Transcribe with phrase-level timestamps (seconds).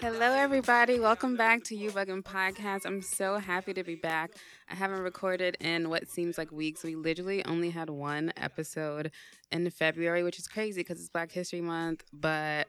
[0.00, 1.00] Hello, everybody.
[1.00, 2.84] Welcome back to You Buggin' Podcast.
[2.84, 4.32] I'm so happy to be back.
[4.68, 6.84] I haven't recorded in what seems like weeks.
[6.84, 9.10] We literally only had one episode
[9.50, 12.68] in February, which is crazy because it's Black History Month, but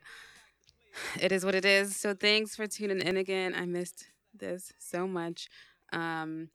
[1.19, 1.97] it is what it is.
[1.97, 3.53] So thanks for tuning in again.
[3.53, 5.49] I missed this so much.
[5.91, 6.47] Um,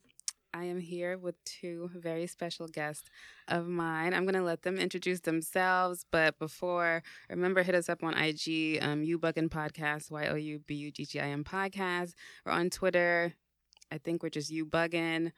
[0.52, 3.08] I am here with two very special guests
[3.46, 4.14] of mine.
[4.14, 9.02] I'm gonna let them introduce themselves, but before, remember hit us up on IG, um,
[9.02, 12.14] You Buggin Podcast, Y O U B U G G I M Podcast,
[12.44, 13.34] or on Twitter.
[13.92, 15.32] I think we're just You Buggin.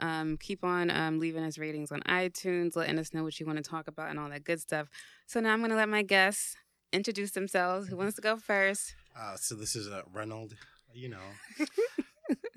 [0.00, 3.58] Um, keep on um, leaving us ratings on iTunes, letting us know what you want
[3.58, 4.88] to talk about, and all that good stuff.
[5.26, 6.56] So now I'm gonna let my guests
[6.92, 7.88] introduce themselves.
[7.88, 8.94] Who wants to go first?
[9.18, 10.54] Uh, so this is uh, Reynold.
[10.94, 11.66] You know,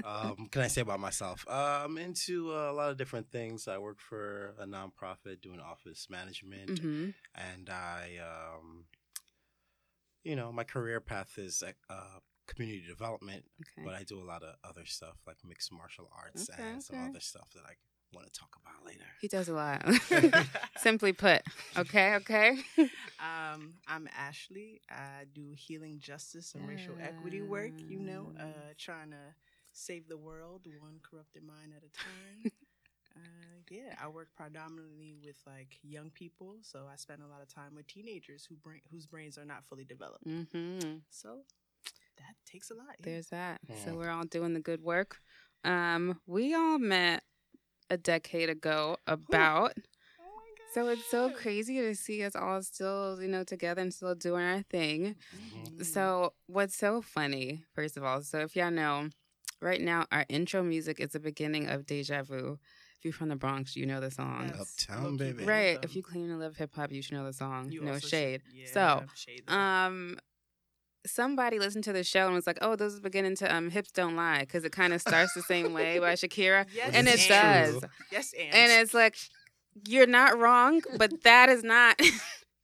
[0.05, 1.45] um, can I say about myself?
[1.49, 3.67] Uh, I'm into uh, a lot of different things.
[3.67, 8.85] I work for a nonprofit doing office management, hmm and I, um,
[10.23, 11.95] you know, my career path is uh,
[12.47, 13.85] community development, Okay.
[13.85, 16.97] but I do a lot of other stuff like mixed martial arts Okay, and some
[16.97, 17.09] okay.
[17.09, 17.73] other stuff that I
[18.13, 19.05] want to talk about later.
[19.21, 19.83] He does a lot.
[20.77, 21.41] Simply put.
[21.77, 22.57] Okay, okay.
[23.19, 24.81] Um, I'm Ashley.
[24.89, 27.71] I do healing justice and racial equity work.
[27.87, 29.33] You know, uh, trying to
[29.75, 32.51] save the world one corrupted mind at a time.
[33.15, 33.19] uh,
[33.69, 37.75] yeah, I work predominantly with like young people, so I spend a lot of time
[37.75, 40.25] with teenagers who brain whose brains are not fully developed.
[40.25, 41.43] hmm So
[42.17, 42.95] that takes a lot.
[42.99, 43.05] yeah.
[43.05, 43.61] There's that.
[43.75, 43.97] So Mm.
[43.97, 45.17] we're all doing the good work.
[45.63, 47.23] Um, we all met
[47.89, 49.73] a decade ago about.
[50.19, 53.93] Oh my So it's so crazy to see us all still, you know, together and
[53.93, 55.15] still doing our thing.
[55.35, 55.83] Mhm.
[55.85, 59.09] So what's so funny, first of all, so if y'all know,
[59.61, 62.59] right now our intro music is the beginning of Deja Vu.
[62.97, 64.51] If you're from the Bronx, you know the song.
[64.55, 65.43] Yes, Uptown, baby.
[65.43, 65.77] Right.
[65.83, 67.71] If you claim to love hip hop, you should know the song.
[67.71, 68.41] You no also should- shade.
[68.53, 69.43] yeah, So, shade.
[69.49, 70.17] Um,
[71.05, 73.91] somebody listened to the show and was like, "Oh, this is beginning to um, hips
[73.91, 77.15] don't lie" because it kind of starts the same way by Shakira, yes, and it
[77.15, 77.83] is does.
[78.11, 79.15] Yes, and, and it's like
[79.87, 81.99] you're not wrong, but that is not.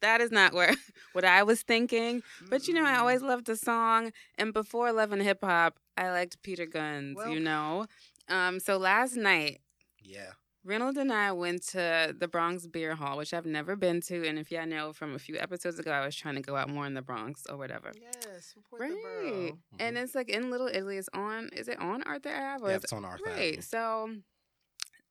[0.01, 0.73] That is not where
[1.13, 2.23] what I was thinking.
[2.49, 6.41] But you know, I always loved the song, and before loving hip hop, I liked
[6.41, 7.15] Peter Gunz.
[7.15, 7.85] Well- you know,
[8.27, 8.59] um.
[8.59, 9.61] So last night,
[10.01, 10.31] Yeah.
[10.63, 14.27] Reynolds and I went to the Bronx Beer Hall, which I've never been to.
[14.27, 16.69] And if y'all know from a few episodes ago, I was trying to go out
[16.69, 17.91] more in the Bronx or whatever.
[17.99, 18.91] Yes, support Right.
[18.91, 19.57] the borough.
[19.79, 20.97] And it's like in Little Italy.
[20.97, 22.63] It's on, is it on Arthur Ave?
[22.63, 23.53] Or Yeah, it's on Arthur Right.
[23.53, 23.61] Avenue.
[23.61, 24.15] So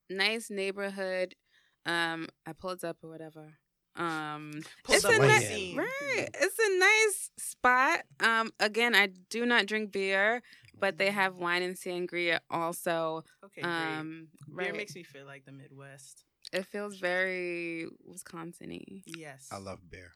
[0.08, 1.34] nice neighborhood.
[1.86, 3.54] Um, I pulled up or whatever.
[3.96, 6.28] Um, it's a on nice, right.
[6.34, 8.00] It's a nice spot.
[8.20, 10.42] Um, again, I do not drink beer,
[10.78, 13.24] but they have wine and sangria also.
[13.44, 13.70] Okay, great.
[13.70, 14.76] Um, Beer right.
[14.76, 16.24] makes me feel like the Midwest.
[16.52, 19.02] It feels very Wisconsin-y.
[19.06, 19.48] Yes.
[19.52, 20.12] I love beer.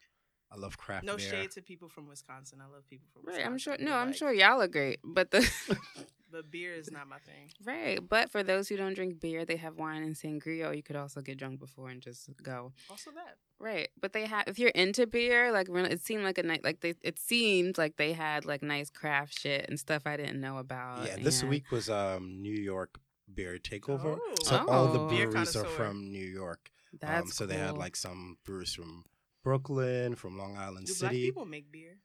[0.54, 1.28] I love craft No beer.
[1.30, 2.60] shade to people from Wisconsin.
[2.62, 3.74] I love people from Right, I'm sure.
[3.76, 5.40] but, No, I'm like, sure y'all are great, but the
[6.30, 7.50] But beer is not my thing.
[7.64, 8.00] right.
[8.08, 10.74] But for those who don't drink beer, they have wine and sangria.
[10.76, 12.72] You could also get drunk before and just go.
[12.90, 13.36] Also that.
[13.60, 14.44] Right, but they have.
[14.48, 16.64] If you're into beer, like it seemed like a night.
[16.64, 20.40] Like they, it seemed like they had like nice craft shit and stuff I didn't
[20.40, 21.06] know about.
[21.06, 22.98] Yeah, this and- week was um New York
[23.32, 24.18] beer takeover.
[24.20, 24.34] Oh.
[24.42, 25.08] So all the Oh.
[25.08, 26.68] Breweries are from New York.
[27.00, 29.04] That's um, so they had like some brewers from
[29.44, 30.98] Brooklyn, from Long Island City.
[30.98, 31.98] Do black people make beer?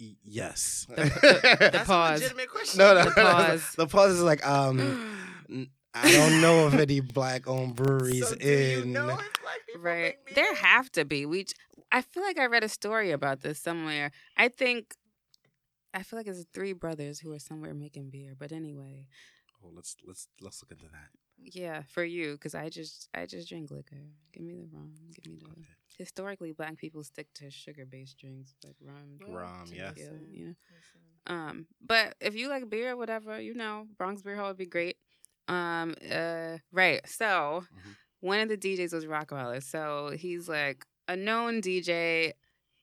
[0.00, 0.86] Y- yes.
[0.96, 2.20] That's pause.
[2.20, 2.78] a legitimate question.
[2.78, 3.72] no, no, The no, no, pause.
[3.76, 4.80] The pause is like um.
[5.50, 8.78] n- I don't know of any black-owned breweries So do in.
[8.78, 11.26] you know if black people right, make there have to be.
[11.26, 11.54] We, j-
[11.90, 14.12] I feel like I read a story about this somewhere.
[14.36, 14.94] I think,
[15.92, 18.34] I feel like it's three brothers who are somewhere making beer.
[18.38, 19.08] But anyway,
[19.64, 21.08] Oh, let's let's let's look into that.
[21.42, 23.96] yeah, for you, because I just, I just drink liquor.
[24.32, 24.92] Give me the rum.
[25.20, 25.46] Give me the.
[25.50, 25.66] Okay.
[26.04, 29.92] Historically, black people stick to sugar-based drinks like rum, Well, Rum, yeah.
[30.32, 30.54] you know.
[31.26, 34.64] Um, but if you like beer, or whatever, you know, Bronx Beer Hall would be
[34.64, 34.96] great.
[35.46, 37.06] Um, uh, right.
[37.06, 37.96] So Mhm.
[38.20, 39.62] one of the DJs was Rockwilder.
[39.62, 42.32] So he's like a known DJ.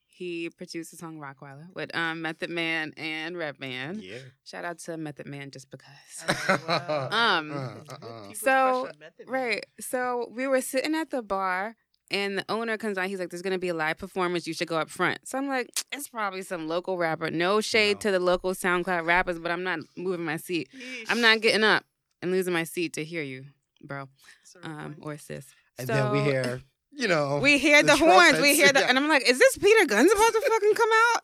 [0.06, 4.00] He produced the song Rockwilder with um Method Man and Redman.
[4.00, 4.19] Yeah.
[4.44, 5.89] Shout out to Method Man just because.
[6.30, 7.09] Oh, wow.
[7.39, 8.33] Um, Uh, uh, uh.
[8.33, 8.44] So,
[8.83, 9.42] crush on Method Man.
[9.42, 9.65] Right.
[9.80, 11.75] So we were sitting at the bar
[12.09, 13.09] and the owner comes on.
[13.09, 14.48] He's like, There's to be a live performance.
[14.48, 15.19] You should go up front.
[15.27, 17.30] So I'm like, It's probably some local rapper.
[17.31, 18.00] No shade No.
[18.01, 20.69] to the local SoundCloud rappers, but I'm not moving my seat.
[21.09, 21.83] I'm not getting up
[22.21, 23.45] and losing my seat to hear you,
[23.81, 24.07] bro,
[24.44, 25.45] That's a real um, or sis.
[25.77, 26.62] And then we hear,
[26.92, 28.39] you know, We hear the, the horns.
[28.39, 28.88] We hear the, yeah.
[28.89, 31.21] and I'm like, Is this Peter Gunz about to fucking come out?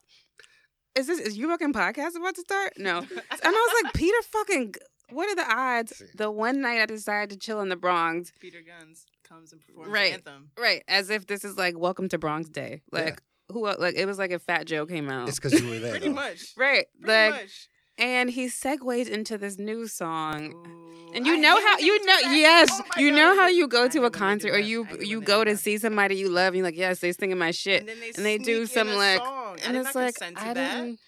[0.96, 2.74] Is this is you fucking podcast about to start?
[2.78, 3.00] No.
[3.00, 3.08] And
[3.44, 4.76] I was like, Peter fucking.
[5.10, 6.02] What are the odds?
[6.16, 9.92] The one night I decided to chill in the Bronx, Peter Gunz comes and performs
[9.92, 10.10] Right.
[10.24, 10.52] the anthem.
[10.60, 10.84] right?
[10.88, 12.82] As if this is like Welcome to Bronx Day.
[12.92, 13.00] Yeah.
[13.06, 13.22] Like,
[13.52, 15.28] who like it was like if Fat Joe came out.
[15.28, 15.92] It's because you were there.
[15.92, 16.14] Pretty though.
[16.14, 16.54] much.
[16.58, 16.86] right.
[17.02, 17.70] Pretty Like much.
[17.98, 20.54] and he segues into this new song.
[20.54, 22.36] Ooh, And you I know how you know that.
[22.36, 24.60] yes Oh you God, know how you go to a when they do concert or
[24.60, 27.52] you you go to see somebody you love and you're like yes they're singing my
[27.52, 29.58] shit And then they, and they do sneak in some like song.
[29.66, 31.00] And did it's not like consent I didn't.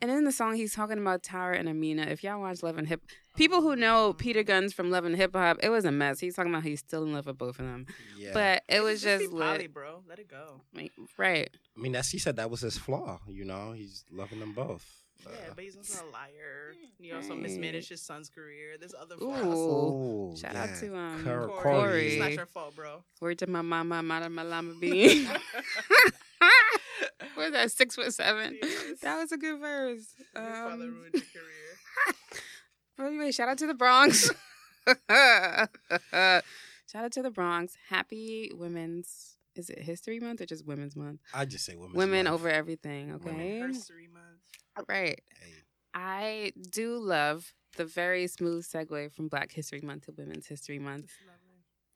[0.00, 2.02] And in the song, he's talking about Tara and Amina.
[2.02, 3.02] If y'all watch Love and Hip,
[3.36, 6.20] people who know Peter Gunz from Love and Hip Hop, it was a mess.
[6.20, 7.86] He's talking about he's still in love with both of them,
[8.16, 8.30] Yeah.
[8.32, 10.02] but it was Just just be poly, bro.
[10.08, 10.60] Let it go.
[10.72, 11.50] Like, Right?
[11.76, 13.18] I mean, that's he said that was his flaw.
[13.28, 14.86] You know, he's loving them both.
[15.24, 16.74] Yeah, Uh, but he's also a liar.
[17.00, 17.40] He also Right.
[17.42, 18.76] mismanaged his son's career.
[18.78, 19.18] There's other Ooh.
[19.18, 19.44] flaws.
[19.44, 21.62] oh, Shout out to, um, Cor- Corey.
[21.62, 22.06] Corey.
[22.12, 23.02] It's not your fault, bro.
[23.20, 25.28] Word to my mama, mama, my llama bean.
[27.52, 27.76] Where's that?
[27.76, 28.58] Six foot seven.
[28.62, 29.00] Yes.
[29.00, 30.06] That was a good verse.
[30.34, 32.14] Your father Um, ruined your career.
[32.96, 34.28] But anyway, shout out to the Bronx.
[35.10, 37.76] shout out to the Bronx.
[37.88, 39.36] Happy Women's.
[39.54, 41.20] Is it History Month or just Women's Month?
[41.34, 42.34] I just say women's Women month.
[42.34, 43.12] over everything.
[43.14, 43.24] Okay.
[43.30, 44.88] Women History Month.
[44.88, 45.20] Right.
[45.40, 45.52] Hey,
[45.94, 51.04] I do love the very smooth segue from Black History Month to Women's History Month,
[51.04, 51.37] It's lovely.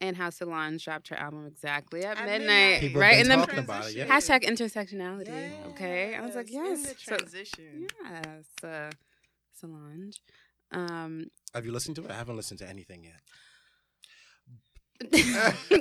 [0.02, 3.00] And how Solange dropped her album exactly at, At midnight, midnight.
[3.00, 3.22] Right?
[3.22, 4.06] been in the talking about it, yeah.
[4.06, 5.66] hashtag intersectionality.
[5.70, 7.86] Okay, I was like, Yes, in yes, the so- transition.
[8.04, 8.90] yes, uh,
[9.58, 10.20] Solange.
[10.72, 12.10] Um, Have you listened to it?
[12.10, 13.20] I haven't listened to anything yet.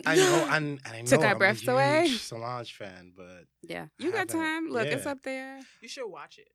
[0.06, 2.07] I know, and, and I know Took our I'm a breaths huge away.
[2.07, 4.69] Solange fan, but yeah, you got time.
[4.69, 5.59] Look, it's up there.
[5.81, 6.47] You should watch it.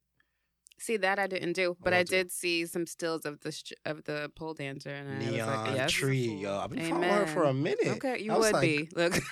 [0.79, 2.11] See that I didn't do, but I do.
[2.11, 5.75] did see some stills of the sh- of the pole dancer, and I was like,
[5.77, 5.91] yes.
[5.93, 6.59] Tree, yo.
[6.59, 7.87] I've been following her for a minute.
[7.97, 8.89] Okay, you I would like- be.
[8.95, 9.15] Look,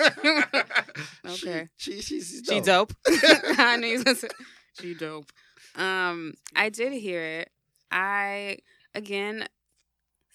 [1.35, 1.69] She- Okay.
[1.77, 2.93] she, she's, she's she dope.
[2.93, 2.93] dope.
[3.59, 4.29] I knew you was gonna say
[4.81, 5.31] she dope.
[5.77, 7.51] Um, I did hear it.
[7.91, 8.59] I
[8.95, 9.47] again,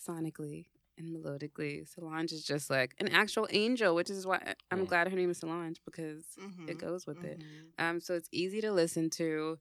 [0.08, 0.68] sonically
[0.98, 5.16] and melodically, Solange is just like an actual angel, which is why I'm glad her
[5.16, 7.40] name is Solange because Mhm, it goes with it.
[7.40, 7.84] mhm.
[7.84, 9.58] Um, so it's easy to listen to.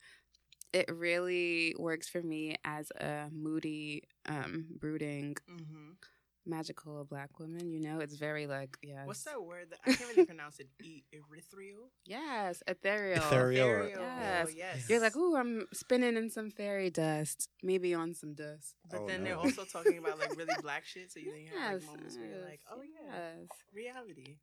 [0.73, 5.97] It really works for me as a moody, um, brooding, Mhm.
[6.47, 7.71] magical black woman.
[7.71, 9.71] You know, it's very like yes, What's that word?
[9.71, 10.69] That, I can't really pronounce it.
[10.83, 11.91] E- erythrial?
[12.05, 13.23] Yes, ethereal.
[13.25, 13.67] Ethereal.
[13.67, 14.55] Ethereal, Yes.
[14.55, 14.91] yes.
[14.91, 18.75] You're like, ooh, I'm spinning in some fairy dust, maybe on some dust.
[18.91, 21.11] But Oh, then they're also talking about like really black shit.
[21.13, 23.49] So you then you have like Yes, moments where you're like, oh yeah, yes.
[23.73, 24.37] reality,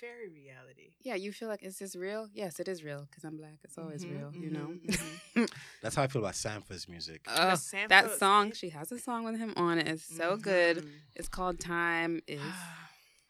[0.00, 0.92] fairy reality.
[1.00, 2.28] Yeah, you feel like, is this real?
[2.32, 3.58] Yes, it is real because I'm black.
[3.64, 4.72] It's always Mhm, real, you know?
[4.86, 5.50] mhm,
[5.82, 7.22] That's how I feel about Sampha's music.
[7.28, 9.88] Oh, The that song, she has a song with him on it.
[9.88, 10.78] It's so good.
[10.78, 11.00] Mhm.
[11.14, 12.40] It's called Time Is.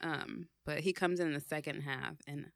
[0.01, 2.53] Um, but he comes in the second half and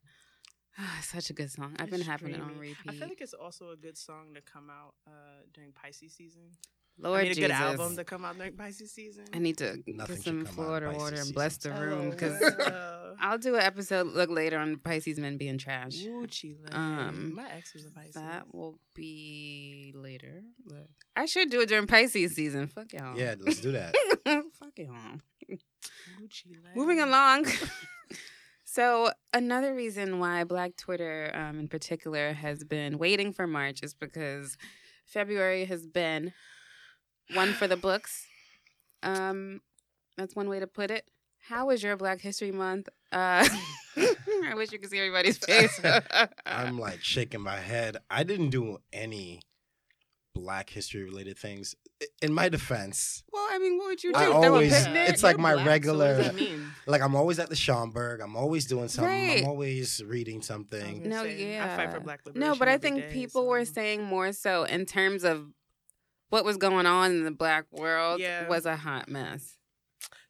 [1.01, 1.75] such a good song.
[1.77, 2.69] I've been It's having it on dreamy.
[2.69, 2.89] repeat.
[2.89, 6.51] I feel like it's also a good song to come out uh, during Pisces season.
[6.99, 7.47] Lord I mean, a Jesus.
[7.47, 9.25] good album to come out during Pisces season.
[9.33, 11.33] I need to Nothing get some come out in Florida Pisces water and season.
[11.33, 13.15] bless the room Oh, because well.
[13.19, 16.03] I'll do an episode look later on Pisces men being trash.
[16.05, 16.25] Ooh,
[16.71, 18.13] Um, My ex was a Pisces.
[18.15, 20.41] That will be later.
[20.65, 22.67] But I should do it during Pisces season.
[22.67, 23.17] Fuck y'all.
[23.17, 23.95] Yeah, let's do that.
[24.59, 25.19] Fuck y'all.
[26.75, 27.45] Moving along.
[28.63, 33.93] so another reason why Black Twitter, um, in particular, has been waiting for March is
[33.93, 34.57] because
[35.05, 36.33] February has been
[37.33, 38.25] one for the books.
[39.01, 39.61] Um,
[40.17, 41.05] that's one way to put it.
[41.47, 42.87] How was your Black History Month?
[43.11, 43.47] Uh,
[43.97, 45.79] I wish you could see everybody's face.
[46.45, 47.97] I'm like shaking my head.
[48.09, 49.41] I didn't do any
[50.33, 51.75] black history related things.
[52.21, 54.17] In my defense, well, I mean, what would you do?
[54.19, 56.67] I Throw a always- it's like You're my black, so regular- What does that mean?
[56.87, 58.21] like I'm always at the Schomburg.
[58.21, 59.11] I'm always doing something.
[59.13, 59.41] Right.
[59.43, 61.03] I'm always reading something.
[61.03, 62.49] gonna No, say, I fight for black liberation.
[62.51, 65.45] No, but I think day, people were saying more so in terms of
[66.29, 68.47] what was going on in the black world Yeah.
[68.47, 69.57] was a hot mess.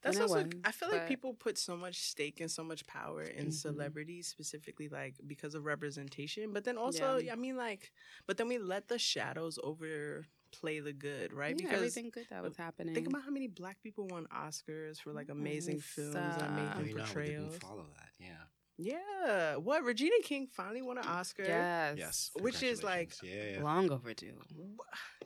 [0.02, 0.44] That's And also.
[0.44, 3.54] was, I feel like people put so much stake and so much power in Mhm.
[3.54, 6.52] celebrities, specifically like because of representation.
[6.54, 7.34] But then also, Yeah.
[7.34, 7.92] I mean, like,
[8.28, 11.52] but then we let the shadows overplay the good, right?
[11.52, 12.94] Yeah, because everything good that was happening.
[12.94, 16.52] think about how many black people won Oscars for like amazing Yes, films uh, that
[16.52, 17.52] made them know, I portrayals.
[17.54, 18.10] didn't follow that.
[18.20, 18.44] Yeah.
[18.78, 21.44] Yeah, what Regina King finally won an Oscar.
[21.44, 22.32] yes, Yes.
[22.40, 23.64] Which is, like, yeah, yeah.
[23.64, 24.34] long overdue.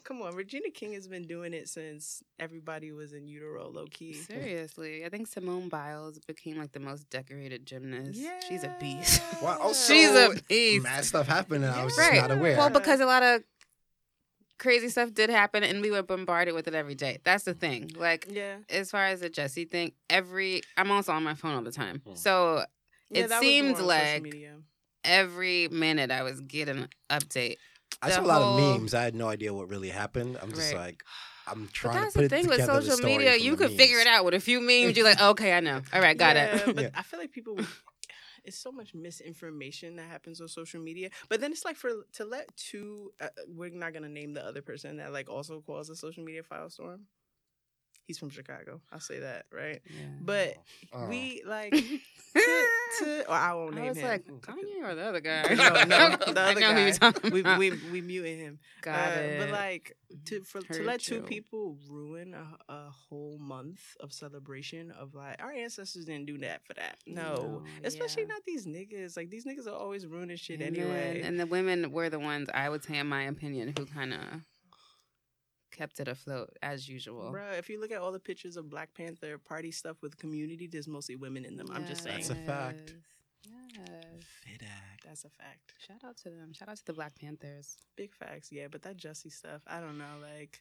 [0.03, 4.13] Come on, Regina King has been doing it since everybody was in utero, low key.
[4.13, 8.17] Seriously, I think Simone Biles became like the most decorated gymnast.
[8.17, 8.39] Yeah.
[8.47, 9.21] She's a beast.
[9.41, 10.83] Wow, oh, She's a beast.
[10.83, 12.21] Mad stuff happened, and I was just Right.
[12.21, 12.57] not aware.
[12.57, 13.43] Well, because a lot of
[14.57, 17.19] crazy stuff did happen, and we were bombarded with it every day.
[17.23, 17.91] That's the thing.
[17.97, 21.63] Like Yeah, as far as the Jussie thing, every I'm also on my phone all
[21.63, 22.15] the time, Hmm.
[22.15, 22.65] so
[23.09, 24.49] yeah It seemed more on social like-
[25.03, 27.57] every minute I was getting an update.
[28.01, 28.93] I the saw a lot whole- of memes.
[28.93, 30.37] I had no idea what really happened.
[30.41, 30.79] I'm just Right.
[30.87, 31.03] like,
[31.47, 33.35] I'm But trying that's to put the thing with social media.
[33.37, 34.97] You the could figure it out with a few memes.
[34.97, 35.81] You're like, okay, I know.
[35.93, 36.75] All right, got Yeah, it.
[36.75, 36.89] but Yeah.
[36.93, 37.57] I feel like people.
[38.43, 41.09] it's so much misinformation that happens on social media.
[41.29, 44.61] But then it's like for to let two, uh, we're not gonna name the other
[44.61, 46.99] person that like also caused a social media firestorm.
[48.07, 48.79] He's from Chicago.
[48.91, 49.81] I'll say that, right?
[49.85, 50.05] Yeah.
[50.21, 50.55] But
[50.93, 51.07] Oh.
[51.07, 51.71] we like
[52.33, 52.39] to,
[52.99, 54.07] to well, I won't name I was him.
[54.07, 55.43] like, Kanye or the other guy?
[55.53, 56.97] no, no, the I other know who you're guy.
[57.11, 57.59] talking we, about.
[57.59, 58.59] we we muted him.
[58.81, 59.39] Got Uh, it.
[59.39, 64.13] But like to for to Heard let two people ruin a, a whole month of
[64.13, 66.97] celebration of like our ancestors didn't do that for that.
[67.05, 68.29] No, No, especially yeah.
[68.29, 69.17] not these niggas.
[69.17, 71.19] Like these niggas are always ruining shit and anyway.
[71.21, 74.13] Then, and the women were the ones I would say, in my opinion, who kind
[74.13, 74.19] of
[75.77, 77.31] kept it afloat as usual.
[77.34, 80.67] Bruh, if you look at all the pictures of Black Panther party stuff with community,
[80.67, 81.67] there's mostly women in them.
[81.72, 82.17] I'm just saying.
[82.17, 82.96] That's a fact.
[83.46, 84.24] Yes.
[84.43, 85.03] Fit act.
[85.05, 85.74] That's a fact.
[85.88, 86.51] Shout out to them.
[86.53, 87.77] Shout out to the Black Panthers.
[87.96, 88.67] Big facts, yeah.
[88.69, 90.15] But that Jussie stuff, I don't know.
[90.22, 90.60] Like,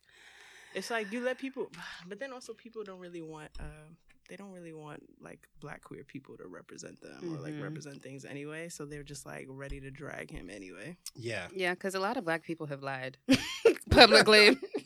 [0.74, 1.70] it's like you let people,
[2.08, 3.50] but then also people don't really want.
[3.58, 3.88] Uh,
[4.28, 7.62] they don't really want like black queer people to represent them or like Mhm.
[7.62, 8.68] represent things anyway.
[8.68, 10.96] So they're just like ready to drag him anyway.
[11.14, 11.46] Yeah.
[11.54, 13.16] Yeah, because a lot of Black people have lied
[13.90, 14.58] publicly.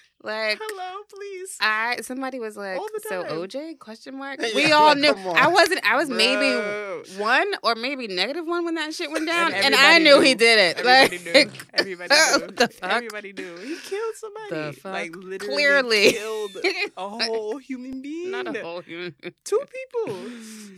[0.23, 1.57] like Hello, please.
[1.61, 3.23] I, somebody was like, "So.
[3.23, 4.39] OJ?" Question mark.
[4.41, 5.13] Yeah, we all knew.
[5.35, 5.81] I wasn't.
[5.89, 6.51] I was maybe
[7.17, 10.21] one or maybe negative one when that shit went down, And and, I knew, knew.
[10.21, 10.85] he did it.
[10.85, 11.59] Everybody like, knew.
[11.73, 12.47] Everybody knew.
[12.55, 12.91] The fuck?
[12.91, 13.55] Everybody knew.
[13.57, 14.49] He killed somebody.
[14.67, 14.91] The fuck?
[14.93, 16.11] Like literally Clearly.
[16.13, 16.51] killed
[16.97, 18.31] a whole human being.
[18.31, 19.13] Not a whole human.
[19.43, 20.17] Two people.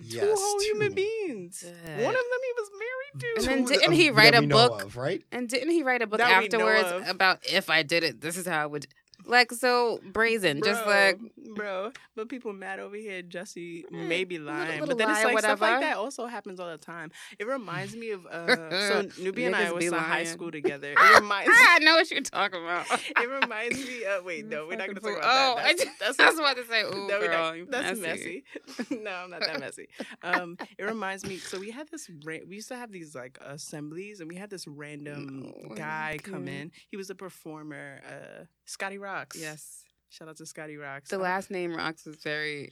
[0.06, 0.66] Yes, two whole two.
[0.66, 1.64] human beings.
[1.66, 2.04] Yeah.
[2.04, 3.28] One of them he was married to.
[3.38, 4.84] And then Two didn't he write a book?
[4.84, 5.24] of, right?
[5.32, 8.46] And didn't he write a book That afterwards about if I did it, this is
[8.46, 8.86] how I would
[9.26, 11.20] like so brazen, just like
[11.56, 13.22] bro, but people mad over here.
[13.22, 16.60] Jussie Eh, may be lying, little but then it's like stuff like that also happens
[16.60, 17.12] all the time.
[17.40, 18.48] It reminds me of uh,
[18.90, 20.92] so Nubi and I was in high school together.
[20.92, 22.86] It reminds I know what you're talking about.
[22.92, 24.04] it reminds me.
[24.06, 24.24] of...
[24.26, 25.78] wait, no, we're not gonna talk about Oh, that.
[25.78, 28.44] That's, that's, I was about to say, ooh, no, girl, not- that's messy.
[28.78, 29.00] messy.
[29.02, 29.88] no, I'm not that messy.
[30.22, 31.38] Um, it reminds me.
[31.38, 32.10] So we had this.
[32.24, 36.18] Ra- we used to have these like assemblies, and we had this random No, guy
[36.22, 36.72] come in.
[36.90, 38.02] He was a performer.
[38.08, 39.38] Uh, Scotty Rocks.
[39.40, 39.84] Yes.
[40.10, 41.10] Shout out to Scotty Rocks.
[41.10, 42.72] The last name rocks is very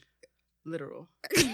[0.64, 1.08] literal.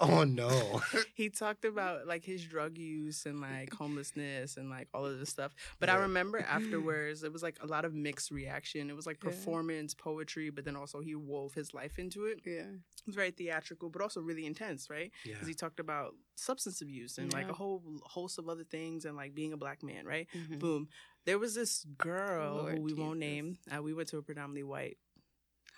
[0.00, 0.80] Oh no.
[1.16, 5.28] he talked about like his drug use and like homelessness and like all of this
[5.28, 5.56] stuff.
[5.80, 8.90] But I remember afterwards, it was like a lot of mixed reaction.
[8.90, 9.30] It was like Yeah.
[9.30, 12.42] performance, poetry, but then also he wove his life into it.
[12.46, 12.60] Yeah.
[12.60, 15.10] It was very theatrical, but also really intense, right?
[15.24, 15.32] yeah.
[15.32, 19.16] Because he talked about substance abuse and like a whole host of other things and
[19.16, 20.28] like being a black man, right?
[20.32, 20.60] Mhm.
[20.60, 20.88] Boom.
[21.28, 23.58] There was this girl Lord who we won't name.
[23.70, 24.96] Uh, we went to a predominantly white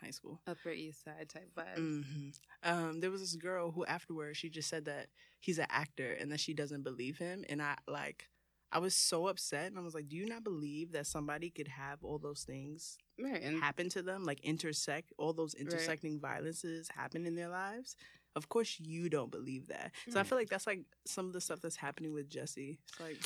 [0.01, 0.41] high school.
[0.47, 2.05] Upper East Side type vibes.
[2.05, 2.29] hmm
[2.63, 5.09] Um, there was this girl who afterwards she just said that
[5.41, 8.29] he's an actor and that she doesn't believe him, and I like.
[8.71, 11.67] I was so upset, and I was like, "Do you not believe that somebody could
[11.67, 13.43] have all those things Right.
[13.43, 17.97] Happen to them, like intersect all those intersecting violences happen in their lives?"
[18.37, 19.91] Of course, you don't believe that.
[20.09, 22.79] So I feel like that's like some of the stuff that's happening with Jussie.
[22.89, 23.19] It's like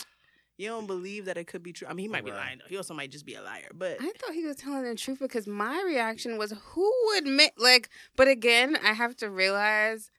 [0.56, 1.88] you don't believe that it could be true.
[1.88, 2.68] I mean, he oh, might be lying though.
[2.68, 3.70] He also might just be a liar.
[3.74, 7.52] But I thought he was telling the truth because my reaction was, who would make
[7.58, 7.88] like?
[8.16, 10.10] But again, I have to realize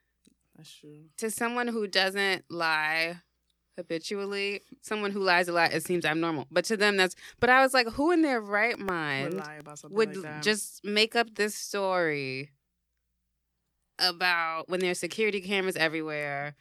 [0.57, 1.05] that's true.
[1.17, 3.21] to someone who doesn't lie
[3.77, 6.47] habitually, someone who lies a lot, it seems abnormal.
[6.51, 7.15] But to them, that's.
[7.39, 10.23] But I was like, who in their right Would mind lie about something would like
[10.23, 10.43] that.
[10.43, 12.51] just make up this story
[13.99, 16.55] about when there's security cameras everywhere,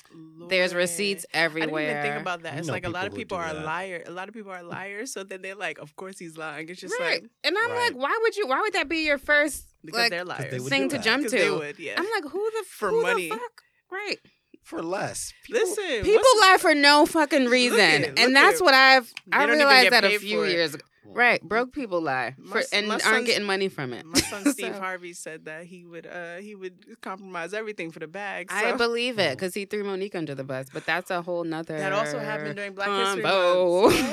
[0.48, 0.82] there's Lord.
[0.82, 1.86] receipts I everywhere.
[1.86, 2.52] didn't even think about that.
[2.54, 3.64] You It's know like a lot of people people are do that.
[3.66, 4.02] liar.
[4.06, 5.12] A lot of people are liars.
[5.12, 6.68] So then they're like, of course he's lying.
[6.68, 7.22] It's just right.
[7.22, 7.92] like and I'm Right.
[7.92, 8.46] like, why would you?
[8.46, 10.50] Why would that be your first because like they're liars.
[10.50, 11.04] they would thing do to that.
[11.04, 11.38] jump 'Cause to?
[11.38, 11.94] they would, yeah.
[11.98, 13.28] I'm like, who the For who money.
[13.28, 13.62] The fuck?
[13.90, 14.16] Right.
[14.62, 15.30] For less.
[15.50, 19.36] Listen, People lie for no fucking reason, at- look and that's at- what I've They
[19.36, 20.84] I realized that a few years ago.
[21.06, 24.04] Right, broke people lie for, s- and my aren't getting money from it.
[24.06, 27.98] My son Steve So, Harvey said that he would uh he would compromise everything for
[28.00, 28.48] the bag.
[28.50, 31.76] I believe it because he threw Mo'Nique under the bus, but that's a whole nother.
[31.78, 33.22] that also happened during Black History.
[33.22, 33.94] Month.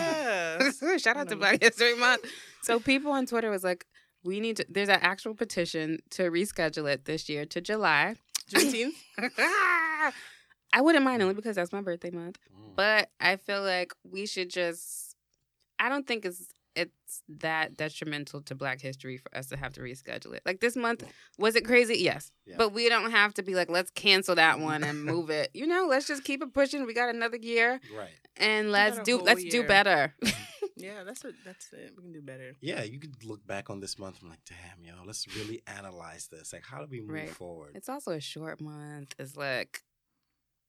[0.82, 1.02] Yes.
[1.02, 2.26] Shout out to Black History Month.
[2.62, 3.86] So people on Twitter was like,
[4.24, 8.16] "We need to." There's an actual petition to reschedule it this year to July.
[8.52, 8.94] Juneteenth.
[10.74, 12.38] I wouldn't mind only because that's my birthday month.
[12.54, 12.76] Mm.
[12.76, 15.16] But I feel like we should just
[15.80, 16.46] I don't think it's
[16.76, 20.42] it's that detrimental to black history for us to have to reschedule it.
[20.46, 21.04] Like this month,
[21.38, 21.98] was it crazy?
[22.00, 22.32] Yes.
[22.46, 22.56] Yeah.
[22.58, 24.64] But we don't have to be like, let's cancel that mm-hmm.
[24.64, 25.52] one and move it.
[25.54, 26.86] You know, let's just keep it pushing.
[26.86, 28.10] We got another year Right.
[28.38, 30.14] and let's do let's do better.
[30.24, 30.42] Mm-hmm.
[30.78, 31.94] Yeah, that's what That's it.
[31.96, 32.56] We can do better.
[32.60, 36.28] Yeah, you could look back on this month and like, damn, yo, let's really analyze
[36.32, 36.54] this.
[36.54, 37.30] Like, how do we move Right.
[37.30, 37.72] forward?
[37.76, 39.14] it's also a short month.
[39.20, 39.84] It's like,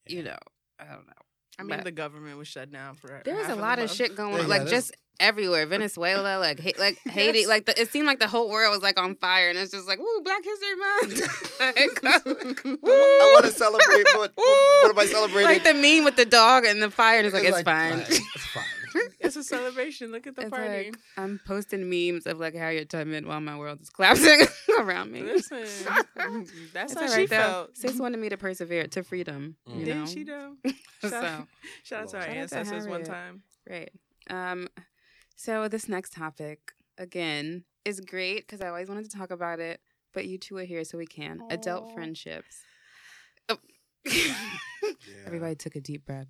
[0.07, 0.37] you know,
[0.79, 1.13] I don't know.
[1.59, 3.23] I mean, But- the government was shut down for.
[3.25, 4.49] There was a lot of the shit going Yeah, on.
[4.49, 5.65] yeah, like just everywhere.
[5.67, 7.49] Venezuela, like Ha- like Haiti, Yes.
[7.49, 9.87] like the, it seemed like the whole world was like on fire, and it's just
[9.89, 11.61] like, woo, Black History Month.
[11.61, 12.05] like,
[12.85, 15.45] I want to celebrate, but what am I celebrating?
[15.45, 17.93] like the meme with the dog and the fire, and it's like It's like, fine.
[18.01, 18.65] fine, It's fine.
[19.21, 20.13] It's a celebration.
[20.13, 20.69] Look at the It's party.
[20.91, 24.43] like I'm posting memes of like Harriet Tubman while my world is collapsing
[24.79, 25.23] around me.
[25.23, 25.65] Listen,
[26.75, 27.37] that's It's how all she though.
[27.37, 27.77] felt.
[27.79, 29.57] Sis wanted me to persevere to freedom.
[29.67, 29.79] Mm.
[29.79, 30.07] You Didn't know?
[30.07, 30.57] she though?
[31.01, 31.47] so Shout,
[31.85, 33.43] shout out to our Shout ancestors one time.
[33.69, 33.91] Right.
[34.29, 34.69] Um,
[35.45, 39.81] so this next topic again is great because I always wanted to talk about it,
[40.15, 41.41] but you two are here, so we can.
[41.51, 42.57] Adult friendships.
[43.49, 43.59] Oh.
[45.09, 45.27] Yeah.
[45.27, 46.29] Everybody took a deep breath.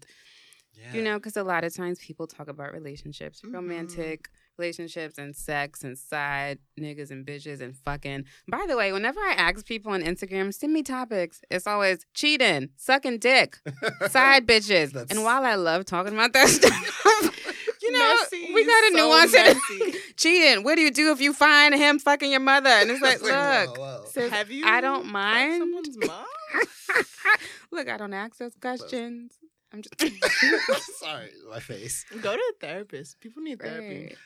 [0.75, 0.93] Yeah.
[0.95, 3.53] You know, because a lot of times people talk about relationships, Mhm.
[3.55, 4.29] romantic
[4.59, 8.25] relationships, and sex, and side niggas and bitches, and fucking.
[8.49, 11.41] By the way, whenever I ask people on Instagram, send me topics.
[11.51, 13.59] It's always cheating, sucking dick,
[14.11, 14.93] side bitches.
[14.93, 17.62] That's- And while I love talking about that stuff,
[17.93, 19.57] you know, Messy, we got to so nuance it.
[19.81, 19.99] messy.
[20.17, 20.65] Cheating.
[20.65, 22.69] What do you do if you find him fucking your mother?
[22.71, 24.05] And it's like, Whoa, look, whoa.
[24.09, 24.65] sis, Have you?
[24.67, 25.59] I don't mind.
[25.61, 26.27] Someone's mom.
[27.73, 29.33] look, I don't ask those questions.
[29.73, 32.05] I'm just Sorry, my face.
[32.21, 33.21] Go to a therapist.
[33.21, 34.03] People need therapy.
[34.09, 34.17] Right.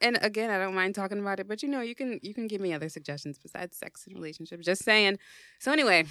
[0.00, 2.48] And again, I don't mind talking about it, but you know, you can you can
[2.48, 4.66] give me other suggestions besides sex and relationships.
[4.66, 5.18] Just saying.
[5.60, 6.04] So anyway,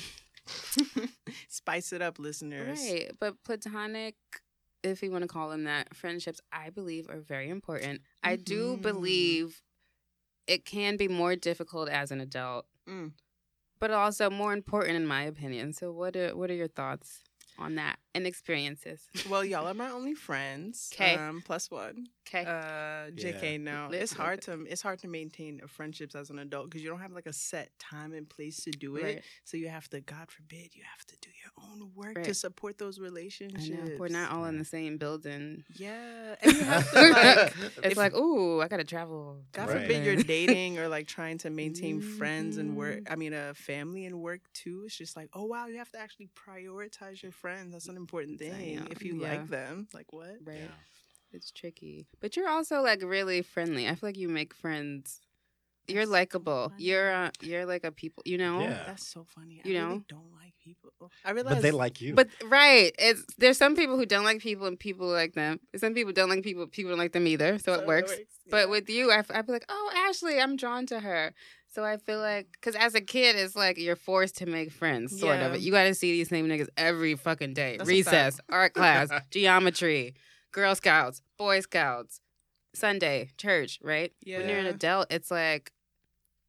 [1.49, 2.79] Spice it up, listeners.
[2.79, 3.11] right.
[3.19, 4.15] But platonic,
[4.91, 8.01] if you want to call them that, friendships, I believe are very important.
[8.23, 8.81] I do Mhm.
[8.81, 9.61] believe
[10.47, 13.13] it can be more difficult as an adult, Mm.
[13.79, 15.73] but also more important in my opinion.
[15.73, 17.23] So what are what are your thoughts
[17.57, 19.01] on that and experiences?
[19.29, 20.89] Well, y'all are my only friends.
[20.91, 21.15] 'Kay.
[21.15, 22.07] Um, plus one.
[22.27, 22.43] Okay.
[22.43, 23.51] Uh, JK.
[23.51, 23.57] Yeah.
[23.57, 27.01] No, it's hard to it's hard to maintain friendships as an adult because you don't
[27.01, 29.03] have like a set time and place to do it.
[29.03, 29.21] Right.
[29.43, 32.79] So you have to, God forbid, you have to do your own work to support
[32.79, 33.69] those I relationships.
[33.69, 35.63] know we're not all in the same building.
[35.75, 37.53] Yeah, and you have to like.
[37.77, 39.43] It's If- like, ooh, I gotta travel.
[39.51, 39.81] God Right.
[39.81, 43.01] forbid you're dating or like trying to maintain friends and work.
[43.01, 43.11] Mhm.
[43.11, 44.83] I mean, a family and work too.
[44.85, 47.73] It's just like, oh wow, you have to actually prioritize your friends.
[47.73, 48.77] That's an important thing.
[48.77, 49.29] Damn, If you yeah.
[49.31, 50.35] like them, like what?
[50.45, 50.57] Right.
[50.59, 51.35] Yeah.
[51.35, 52.05] It's tricky.
[52.21, 53.87] But you're also like really friendly.
[53.87, 55.21] I feel like you make friends.
[55.87, 56.71] You're That's so likable.
[56.77, 58.61] You're uh, you're like a people, you know?
[58.61, 58.83] Yeah.
[58.87, 59.61] That's so funny.
[59.63, 60.03] I You really know?
[60.07, 61.11] don't like people.
[61.23, 62.13] I realize, But they like you.
[62.13, 65.59] But right, it's there's some people who don't like people and people like them.
[65.75, 67.59] Some people don't like people, people don't like them either.
[67.59, 68.13] So, it works.
[68.49, 68.65] But yeah.
[68.75, 71.33] with you, I, I'd be like, oh, Ashley, I'm drawn to her.
[71.75, 75.19] So I feel like, because as a kid, it's like you're forced to make friends,
[75.19, 75.47] sort Yeah.
[75.47, 75.59] of.
[75.59, 77.75] You got to see these same niggas every fucking day.
[77.77, 80.15] That's Recess, art class, geometry,
[80.53, 82.21] Girl Scouts, Boy Scouts,
[82.73, 84.13] Sunday, church, right?
[84.23, 84.37] Yeah.
[84.37, 85.73] When you're an adult, it's like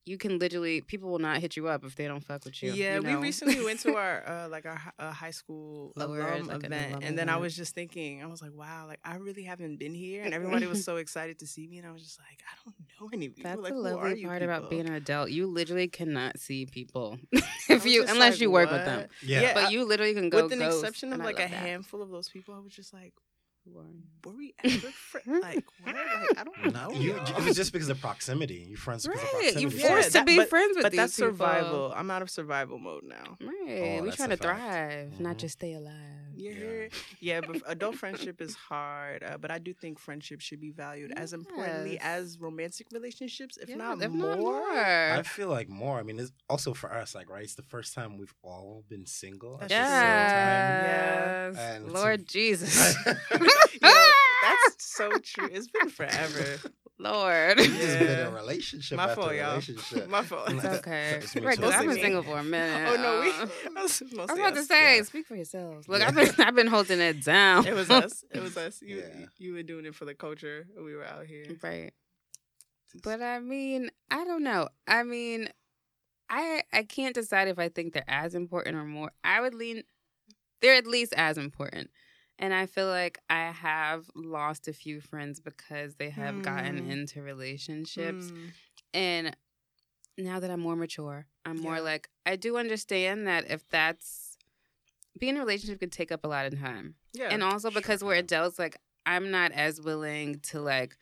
[0.04, 2.72] you can literally, people will not hit you up if they don't fuck with you.
[2.72, 6.46] Yeah, you we recently went to our uh, like our uh, high school Lowers, alum
[6.46, 9.16] like event, alum and then I was just thinking, I was like, wow, like I
[9.16, 12.04] really haven't been here, and everybody was so excited to see me, and I was
[12.04, 13.50] just like, I don't know any people.
[13.50, 15.30] That's like, the who lovely you part about being an adult.
[15.30, 17.18] You literally cannot see people
[17.68, 19.08] if you unless like, you work with them.
[19.22, 19.40] yeah.
[19.40, 19.54] Yeah.
[19.54, 21.50] But you literally can go With an ghost, exception of like a that.
[21.50, 23.12] handful of those people, I was just like,
[23.64, 24.02] Who are you?
[24.24, 25.26] were we ever friends?
[25.42, 25.94] like what?
[25.94, 26.90] Like I don't know.
[26.98, 28.66] you, it was just because of proximity.
[28.70, 29.60] You friends because of Right, proximity.
[29.76, 31.30] you Yeah, forced to that- be but- friends with but these that's people.
[31.32, 31.92] survival.
[31.96, 33.36] I'm out of survival mode now.
[33.40, 34.42] Right, Oh, we that's trying to fact.
[34.42, 35.40] thrive, not Mhm.
[35.40, 35.92] just stay alive.
[36.36, 36.58] You Yeah.
[36.66, 36.92] heard?
[37.20, 39.22] Yeah, but adult friendship is hard.
[39.24, 43.68] Uh, but I do think friendship should be valued as importantly as romantic relationships, if
[43.68, 44.30] Yeah, not if more.
[44.30, 44.70] not more.
[45.18, 45.98] I feel like more.
[45.98, 47.42] I mean, it's also for us, like, right?
[47.44, 49.54] It's the first time we've all been single.
[49.62, 53.16] at That's the Yes, And Lord Jesus, time.
[53.82, 54.10] Yeah,
[54.42, 55.48] that's so true.
[55.50, 56.58] It's been forever.
[57.12, 57.58] Lord.
[57.58, 58.28] We've just been Yeah.
[58.28, 59.50] in relationship My after fault, y'all.
[59.50, 60.08] relationship.
[60.08, 60.50] My fault.
[60.52, 61.10] It's okay.
[61.22, 61.60] It's right, too.
[61.62, 62.88] because I've been single for a minute.
[62.92, 63.30] Oh no, we.
[63.30, 63.46] Uh,
[63.78, 65.02] I was, I was mostly about to say, Yeah.
[65.02, 65.88] speak for yourselves.
[65.88, 66.08] Look, Yeah.
[66.08, 67.66] I've been I've been holding it down.
[67.66, 68.24] It was us.
[68.32, 68.80] It was us.
[68.82, 69.26] You Yeah.
[69.38, 70.66] you were doing it for the culture.
[70.76, 71.44] We were out here.
[71.62, 71.92] right.
[73.02, 74.68] But I mean, I don't know.
[74.86, 75.48] I mean,
[76.30, 79.10] I I can't decide if I think they're as important or more.
[79.24, 79.82] I would lean
[80.62, 81.90] they're at least as important.
[82.38, 86.90] And I feel like I have lost a few friends because they have gotten Hmm.
[86.90, 88.26] into relationships.
[88.26, 88.52] Mm.
[88.92, 89.36] And
[90.18, 94.36] now that I'm more mature, I'm more like I do understand that if that's
[95.18, 96.94] being in a relationship can take up a lot of time.
[97.14, 97.28] Yeah.
[97.30, 100.98] and also sure, because we're adults, like I'm not as willing to like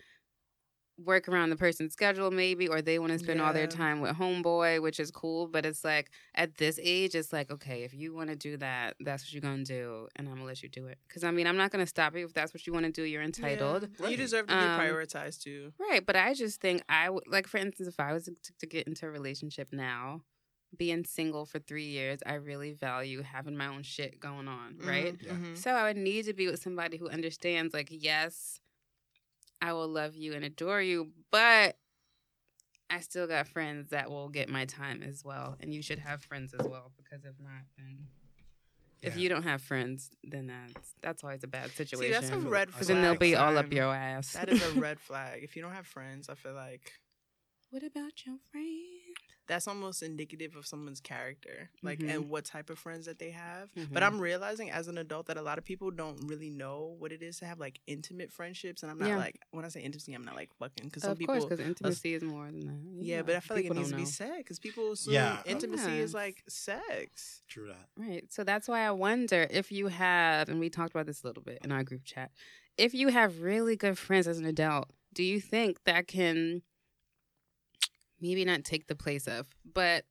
[0.97, 4.13] work around the person's schedule maybe or they want to spend all their time with
[4.17, 8.15] homeboy which is cool but it's like at this age it's like okay if you
[8.15, 10.87] want to do that that's what you're gonna do and i'm gonna let you do
[10.87, 12.93] it because i mean i'm not gonna stop you if that's what you want to
[12.93, 14.09] do you're entitled Yeah.
[14.09, 15.73] You deserve to be Um, prioritized too.
[15.81, 18.67] Right, but I just think I would like, for instance, if I was to, to
[18.67, 20.21] get into a relationship now,
[20.77, 25.15] being single for three years, I really value having my own shit going on, right?
[25.19, 25.33] Mhm, Yeah.
[25.35, 25.57] mhm.
[25.59, 28.61] So I would need to be with somebody who understands, like, yes,
[29.65, 31.79] I will love you and adore you, but
[32.91, 36.23] I still got friends that will get my time as well, and you should have
[36.23, 38.09] friends as well because if not, then
[39.01, 42.05] if you don't have friends, then that's that's always a bad situation.
[42.07, 42.87] See, that's a red flag.
[42.87, 44.35] then they'll be all up your ass.
[44.35, 45.43] That is a red flag.
[45.43, 46.93] If you don't have friends, I feel like
[47.71, 48.94] what about your friend?
[49.47, 52.09] That's almost indicative of someone's character, like Mhm.
[52.15, 53.71] and what type of friends that they have.
[53.75, 53.93] Mhm.
[53.93, 57.13] But I'm realizing as an adult that a lot of people don't really know what
[57.13, 59.17] it is to have like intimate friendships, and I'm not Yeah.
[59.19, 61.35] like when I say intimacy, I'm not like fucking because some of people.
[61.35, 62.61] course, because intimacy is more than
[62.97, 63.05] that.
[63.05, 65.43] yeah, but I feel like it people needs to be said because people assume Yeah.
[65.45, 65.97] intimacy Yeah.
[66.05, 67.43] is like sex.
[67.49, 67.89] True that.
[67.97, 68.33] Right.
[68.33, 71.43] So that's why I wonder if you have, and we talked about this a little
[71.43, 72.33] bit in our group chat,
[72.77, 76.63] if you have really good friends as an adult, do you think that can
[78.25, 80.05] maybe not take the place of, but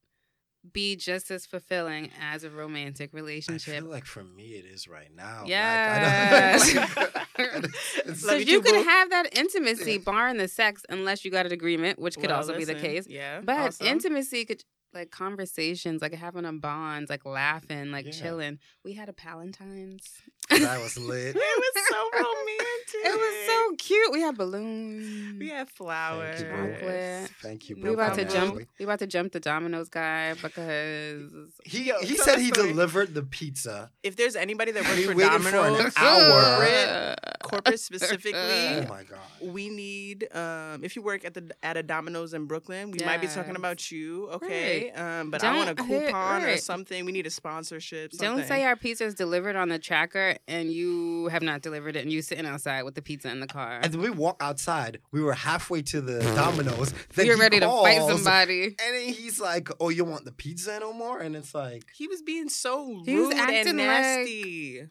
[0.72, 3.74] be just as fulfilling as a romantic relationship.
[3.76, 5.44] I feel like for me it is right now.
[5.46, 6.58] Yeah.
[6.58, 6.90] Like,
[7.38, 7.68] I
[8.16, 11.52] So you you too, can have that intimacy, barring the sex, unless you got an
[11.52, 13.08] agreement, which could Well, also be the case.
[13.10, 13.88] Yeah, But awesome.
[13.88, 18.12] intimacy could like conversations, like having a bond, like laughing, like Yeah.
[18.12, 18.60] chilling.
[18.84, 20.08] We had a Palentine's.
[20.50, 21.36] that was lit.
[21.36, 23.06] It was so romantic.
[23.06, 24.12] It was so cute.
[24.12, 25.40] We had balloons.
[25.40, 26.42] We had flowers.
[26.42, 26.74] Thank you, bro.
[26.74, 27.30] Chocolate.
[27.42, 27.76] Thank you.
[27.78, 28.58] we bro, about to financially.
[28.64, 28.70] jump.
[28.80, 31.32] We about to jump the Domino's guy because
[31.66, 32.70] He Yo, he tell said he story.
[32.70, 33.92] delivered the pizza.
[34.04, 37.16] if there's anybody that works We for waited for an Domino's, hour.
[37.44, 39.20] corporate, corporate specifically, Oh my god.
[39.42, 43.22] we need um if you work at the at a Domino's in Brooklyn, we might
[43.22, 44.90] be talking about you, okay?
[44.92, 47.06] Um but I Don't want a hit- coupon or something.
[47.06, 48.12] We need a sponsorship.
[48.14, 52.02] Don't say our pizza is delivered on the tracker and you have not delivered it
[52.02, 53.80] and you sitting outside with the pizza in the car.
[53.84, 55.00] And then we walk outside.
[55.12, 56.94] We were halfway to the Domino's.
[57.16, 58.64] Then You're he ready to fight somebody.
[58.66, 62.08] And then he's like, "Oh, you want the pizza no more?" And it's like, he
[62.08, 64.88] was being so He was rude acting and like- nasty.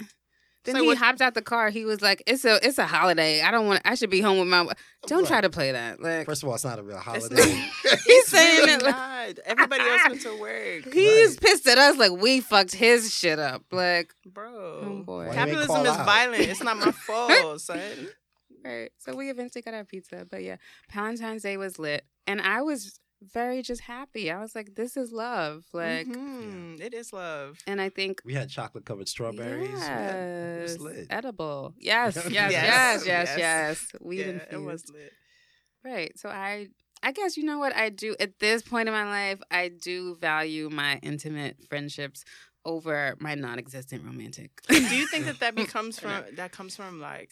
[0.64, 1.70] Then So he what- hopped out the car.
[1.70, 3.42] He was like, "It's a it's a holiday.
[3.42, 3.82] I don't want.
[3.84, 4.66] I should be home with my.
[5.08, 6.00] Don't like, try to play that.
[6.00, 7.34] Like First of all, it's not a real holiday.
[7.34, 10.92] not- He's saying really it like- Everybody else went to work.
[10.94, 11.40] he's Right.
[11.40, 11.96] pissed at us.
[11.96, 13.64] Like we fucked his shit up.
[13.72, 14.52] Like Bro.
[14.84, 15.12] Oh, boy.
[15.14, 16.06] Why you ain't Capitalism is out?
[16.06, 16.42] violent.
[16.42, 17.80] It's not my fault, son.
[18.64, 18.90] right.
[18.98, 20.24] So we eventually got our pizza.
[20.30, 20.56] But yeah,
[20.92, 24.30] Valentine's Day was lit, and I was very just happy.
[24.30, 26.80] I was like, "This is love." Like, Mhm.
[26.80, 27.58] it is love.
[27.66, 29.68] and I think we had chocolate covered strawberries.
[29.80, 31.06] Yeah, it Yes, was lit.
[31.10, 31.74] edible.
[31.78, 33.38] Yes, yes, Yes, yes, yes, yes.
[33.38, 33.86] yes.
[34.00, 34.52] Weed yeah, infused.
[34.52, 35.12] it was lit.
[35.84, 36.18] Right.
[36.18, 36.68] So I
[37.02, 40.16] I guess you know what I do at this point in my life, I do
[40.20, 42.24] value my intimate friendships
[42.64, 44.50] over my non-existent romantic.
[44.68, 47.30] Do you think that that becomes from that comes from like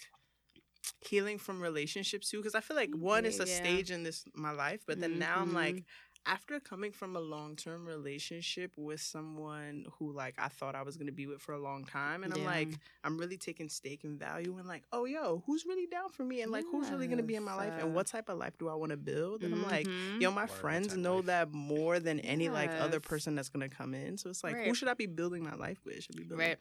[1.00, 2.38] healing from relationships too?
[2.38, 3.54] Because I feel like one is a Yeah.
[3.56, 5.84] stage in this my life, but then now I'm like Mhm.
[6.26, 10.98] after coming from a long term relationship with someone who like I thought I was
[10.98, 12.68] gonna be with for a long time, and I'm like
[13.02, 16.42] I'm really taking stake in value and like oh yo who's really down for me
[16.42, 18.68] and like who's really gonna be in my life and what type of life do
[18.68, 19.42] I want to build?
[19.42, 20.20] And I'm like Mhm.
[20.20, 21.26] yo my Word, what friends type know life?
[21.26, 24.18] that more than any like other person that's gonna come in.
[24.18, 26.02] So it's like who should I be building my life with?
[26.04, 26.58] Should be building Right.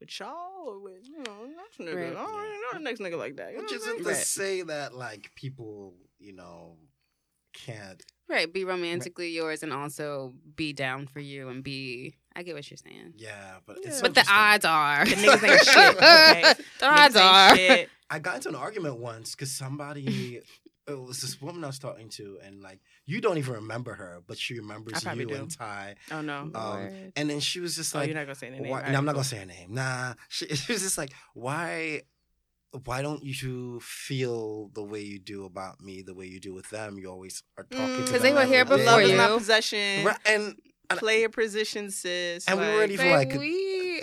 [0.00, 1.96] With y'all or with you know next nigga.
[1.96, 2.16] Right.
[2.16, 3.56] I don't really know the next nigga like that.
[3.56, 4.16] Which isn't to Right.
[4.16, 6.76] say that like people, you know,
[7.52, 8.02] can't.
[8.28, 12.70] Right, be romantically yours and also be down for you and be I get what
[12.70, 13.14] you're saying.
[13.16, 13.88] Yeah, but Yeah.
[13.90, 14.36] it's But the interesting.
[14.38, 16.54] odds are The niggas ain't shit, okay?
[16.78, 17.90] the odds are shit.
[18.08, 20.40] I got into an argument once because somebody.
[20.88, 24.22] It was this woman I was talking to, and like you don't even remember her,
[24.26, 25.34] but she remembers you do.
[25.34, 25.96] and Ty.
[26.12, 26.50] Oh no.
[26.54, 28.70] Um, and then she was just oh, like, you're not gonna say any name.
[28.70, 29.74] why, All no, I'm not right, gonna say her name.
[29.74, 32.02] Nah, she, she was just like, why,
[32.84, 36.70] why don't you feel the way you do about me, the way you do with
[36.70, 36.98] them?
[36.98, 39.10] You always are talking Mm, to 'Cause them they were here day." before Love is
[39.10, 39.16] you.
[39.16, 40.04] not possession.
[40.04, 40.56] Right, and
[40.90, 42.46] and- Player position, sis.
[42.48, 44.02] And we like, already- Babe, like- we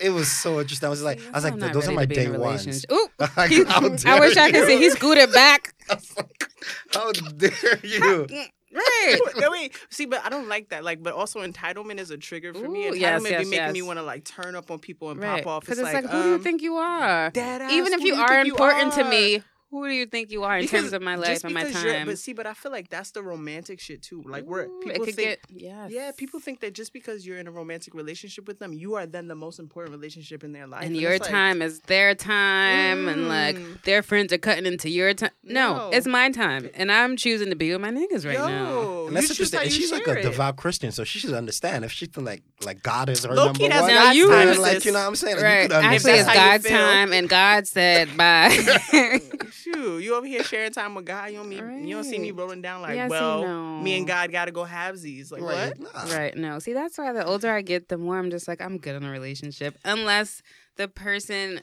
[0.00, 0.86] it was so interesting.
[0.86, 2.84] I was like, I was like, I'm those are my to be in day ones.
[2.90, 4.66] Ooh, Like, he- how I dare wish I could you?
[4.66, 5.74] say he scooted back.
[5.88, 6.50] Like,
[6.92, 8.26] how dare you?
[8.72, 9.18] Right.
[9.36, 9.76] no, wait.
[9.90, 10.84] See, but I don't like that.
[10.84, 12.86] Like, but also entitlement is a trigger for me.
[12.86, 15.20] Ooh, Entitlement yes, be yes, making me want to like turn up on people and
[15.20, 15.42] Right.
[15.42, 15.62] pop off.
[15.64, 17.30] Because It's, it's like, like, who do you um, think you are?
[17.30, 20.30] dead Even if who you are think you important to me, who do you think
[20.32, 22.06] you are in Because terms of my life just and my because you're- time?
[22.06, 24.22] But see, but I feel like that's the romantic shit too.
[24.26, 25.16] Like, where Ooh, people think.
[25.16, 25.90] get yes.
[25.92, 29.06] yeah, people think that just because you're in a romantic relationship with them, you are
[29.06, 30.82] then the most important relationship in their life.
[30.84, 33.82] and it's your like, time is their time, and like Mm.
[33.82, 35.30] their friends are cutting into your time.
[35.44, 35.90] No, No.
[35.90, 39.06] it's my time, and I'm choosing to be with my niggas right Yo, now.
[39.06, 39.60] And that's you interesting.
[39.60, 40.22] And she's like share a it.
[40.22, 41.84] devout Christian, so she should understand.
[41.84, 44.46] If she feel like like God is her Low-key, number one, Now God's you- time,
[44.48, 45.36] then, like you know what I'm saying?
[45.36, 45.62] Like, Right.
[45.62, 49.20] You could Actually, it's God's time, and God said bye.
[49.74, 51.30] Shoot, you over here sharing time with God.
[51.30, 53.80] You don't, mean, you don't see me rolling down like, Yeah, see, well, no.
[53.80, 55.30] me and God got to go halvesies.
[55.30, 56.08] Like, Right, what?
[56.08, 56.14] nah.
[56.16, 56.36] Right.
[56.36, 56.58] No.
[56.58, 59.04] See, that's why the older I get, the more I'm just like, I'm good in
[59.04, 59.76] a relationship.
[59.84, 60.42] Unless
[60.76, 61.60] the person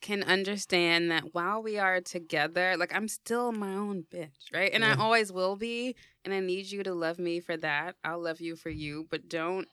[0.00, 4.70] can understand that while we are together, like I'm still my own bitch, right?
[4.72, 4.94] And Yeah.
[4.98, 5.96] I always will be.
[6.24, 7.96] And I need you to love me for that.
[8.04, 9.66] I'll love you for you, but don't.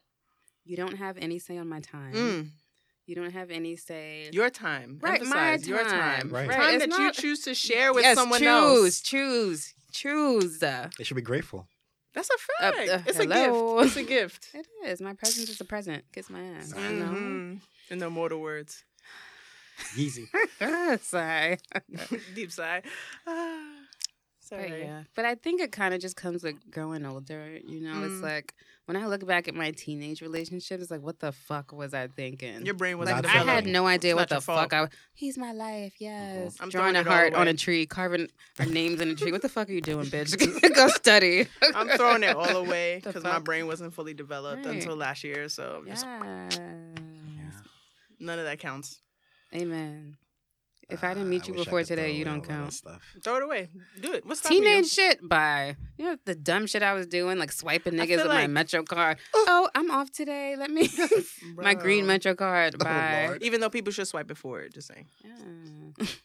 [0.64, 2.14] You don't have any say on my time.
[2.14, 2.48] Mm,
[3.08, 4.30] You don't have any say.
[4.32, 5.00] your time.
[5.02, 5.90] Right, my Emphasize your time.
[5.90, 6.30] time.
[6.30, 6.48] Right.
[6.48, 9.02] Right, Time it's that you choose to share with yes, someone choose, else.
[9.02, 10.60] choose, choose.
[10.60, 10.60] Choose.
[10.60, 11.68] They should be grateful.
[12.14, 12.90] That's a fact.
[12.90, 13.80] uh, it's hello.
[13.80, 13.88] a gift.
[13.88, 14.48] It's a gift.
[14.54, 15.02] It is.
[15.02, 16.04] My presence is a present.
[16.14, 16.74] Kiss my ass.
[16.76, 17.58] You know?
[17.90, 18.84] In the mortal words.
[19.98, 20.28] Easy.
[21.02, 21.58] sigh.
[22.36, 22.82] Deep sigh.
[23.28, 23.64] Ah,
[24.50, 24.82] But Sorry.
[24.84, 25.04] yeah.
[25.16, 27.58] But I think it kind of just comes with growing older.
[27.66, 28.22] You know, it's Mm.
[28.22, 28.54] like
[28.92, 32.08] when I look back at my teenage relationships, it's like, what the fuck was I
[32.08, 32.66] thinking?
[32.66, 34.60] Your brain was like, I had no idea It's what the fault.
[34.60, 34.82] fuck I.
[34.82, 36.58] Was He's my life, yes.
[36.60, 38.28] I'm Drawing a heart on a tree, carving
[38.60, 39.32] our names in a tree.
[39.32, 40.36] What the fuck are you doing, bitch?
[40.76, 41.48] Go study.
[41.74, 44.76] I'm throwing it all away because my brain wasn't fully developed Right.
[44.76, 45.48] until last year.
[45.48, 46.60] So I'm just- Yes.
[48.20, 49.00] none of that counts.
[49.56, 50.18] Amen.
[50.92, 52.74] If I didn't Uh, meet you before today, you don't all of that count.
[52.74, 53.02] Stuff.
[53.24, 53.70] Throw it away.
[54.02, 54.26] Do it.
[54.26, 54.64] What's stopping you?
[54.64, 55.76] Teenage shit, bye.
[55.98, 58.50] You know the dumb shit I was doing, like swiping niggas feel with my like-
[58.50, 59.18] Metro card.
[59.34, 60.56] Oh, I'm off today.
[60.58, 60.90] Let me
[61.56, 62.08] my green Bro.
[62.08, 62.76] Metro card.
[62.76, 63.26] Oh, Bye.
[63.28, 63.44] Lord.
[63.44, 65.08] Even though people should swipe it forward, just saying.
[65.24, 66.06] Yeah.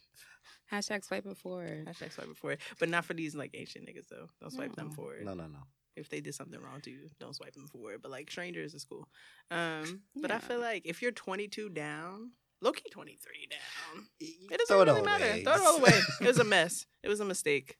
[0.73, 1.87] Hashtag swipe it forward.
[1.87, 2.59] Hashtag swipe it forward.
[2.81, 4.27] But not for these like ancient niggas though.
[4.41, 5.25] Don't swipe them forward.
[5.25, 5.61] No, no, no.
[5.95, 8.03] If they did something wrong to you, don't swipe them forward.
[8.03, 9.09] But like strangers is cool.
[9.51, 14.67] Um, but I feel like if you're 22 down, low key 23 down, it doesn't
[14.69, 15.25] Throw it really all matter.
[15.25, 15.45] away.
[15.45, 16.01] Throw it all away.
[16.21, 16.87] It was a mess.
[17.03, 17.77] It was a mistake.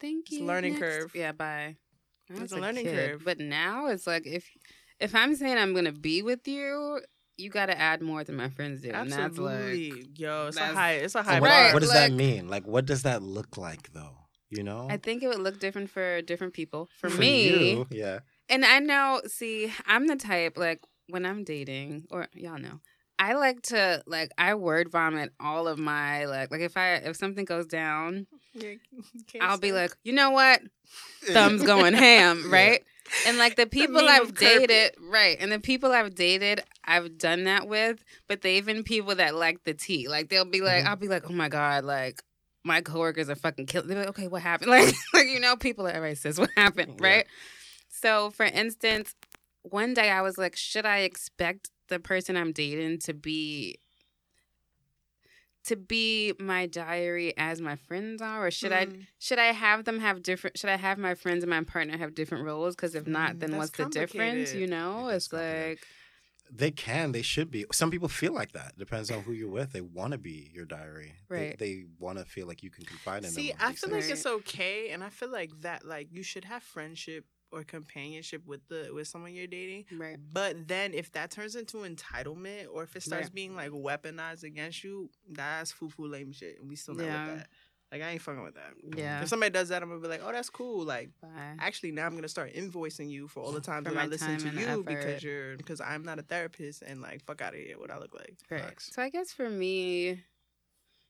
[0.00, 0.44] Thank It's a you.
[0.46, 0.82] learning Next.
[0.82, 1.12] curve.
[1.14, 1.76] Yeah, bye.
[2.28, 3.22] I It's was a learning curve.
[3.24, 4.48] But now it's like if
[5.00, 7.00] if I'm saying I'm gonna be with you,
[7.36, 10.60] you got to add more than my friends do, and that's like yo, it's a
[10.60, 10.92] that's- high.
[10.94, 11.72] It's a So high what, Right, bar.
[11.74, 12.48] what does like- that mean?
[12.48, 14.16] Like, what does that look like, though?
[14.48, 16.88] You know, I think it would look different for different people.
[17.00, 18.20] For, For me, you, yeah.
[18.48, 22.80] And I know, see, I'm the type like when I'm dating, or y'all know,
[23.18, 27.16] I like to like I word vomit all of my like like if I if
[27.16, 28.26] something goes down,
[29.40, 30.60] I'll be like, you know what,
[31.22, 32.52] thumbs going ham, Yeah.
[32.52, 32.84] right?
[33.26, 34.66] And like the people meme I've of Kirby.
[34.66, 35.36] dated, right?
[35.40, 39.64] And the people I've dated, I've done that with, but they've been people that like
[39.64, 40.08] the tea.
[40.08, 40.88] Like they'll be like, Mhm.
[40.88, 42.22] I'll be like, oh my god, like
[42.64, 43.88] my coworkers are fucking killing.
[43.88, 44.70] They're like, okay, what happened?
[44.70, 47.06] Like, like you know, people are all right, sis, what happened, Yeah.
[47.08, 47.26] right?
[47.88, 49.14] So, for instance,
[49.62, 53.78] one day I was like, should I expect the person I'm dating to be
[55.64, 59.84] to be my diary as my friends are or should I Mm, should I have
[59.84, 62.94] them have different should I have my friends and my partner have different roles cuz
[62.94, 65.08] if not Mm, then that's what's the difference, you know?
[65.08, 65.80] It is like
[66.52, 67.66] They can, they should be.
[67.72, 68.78] Some people feel like that.
[68.78, 69.72] Depends on who you're with.
[69.72, 71.14] They want to be your diary.
[71.28, 71.58] Right.
[71.58, 73.58] They, they want to feel like you can confide in See, them.
[73.58, 74.04] See i feel things.
[74.08, 78.42] like it's okay, and I feel like that, like you should have friendship or companionship
[78.46, 79.84] with the with someone you're dating.
[79.96, 80.18] right.
[80.32, 83.34] But then, if that turns into entitlement, or if it starts Right.
[83.34, 87.26] being like weaponized against you, that's foo foo lame shit, and we still not Yeah.
[87.26, 87.48] with that.
[87.92, 88.72] Like I ain't fucking with that.
[88.96, 89.22] Yeah.
[89.22, 90.84] If somebody does that, I'm gonna be like, oh, that's cool.
[90.84, 91.54] Like Bye.
[91.60, 94.36] actually, now I'm gonna start invoicing you for all the times For that I listen
[94.38, 94.86] to you effort.
[94.86, 97.78] because you're because I'm not a therapist and like fuck out of here.
[97.78, 98.34] What I look like.
[98.50, 98.74] Right.
[98.80, 100.24] So I guess for me,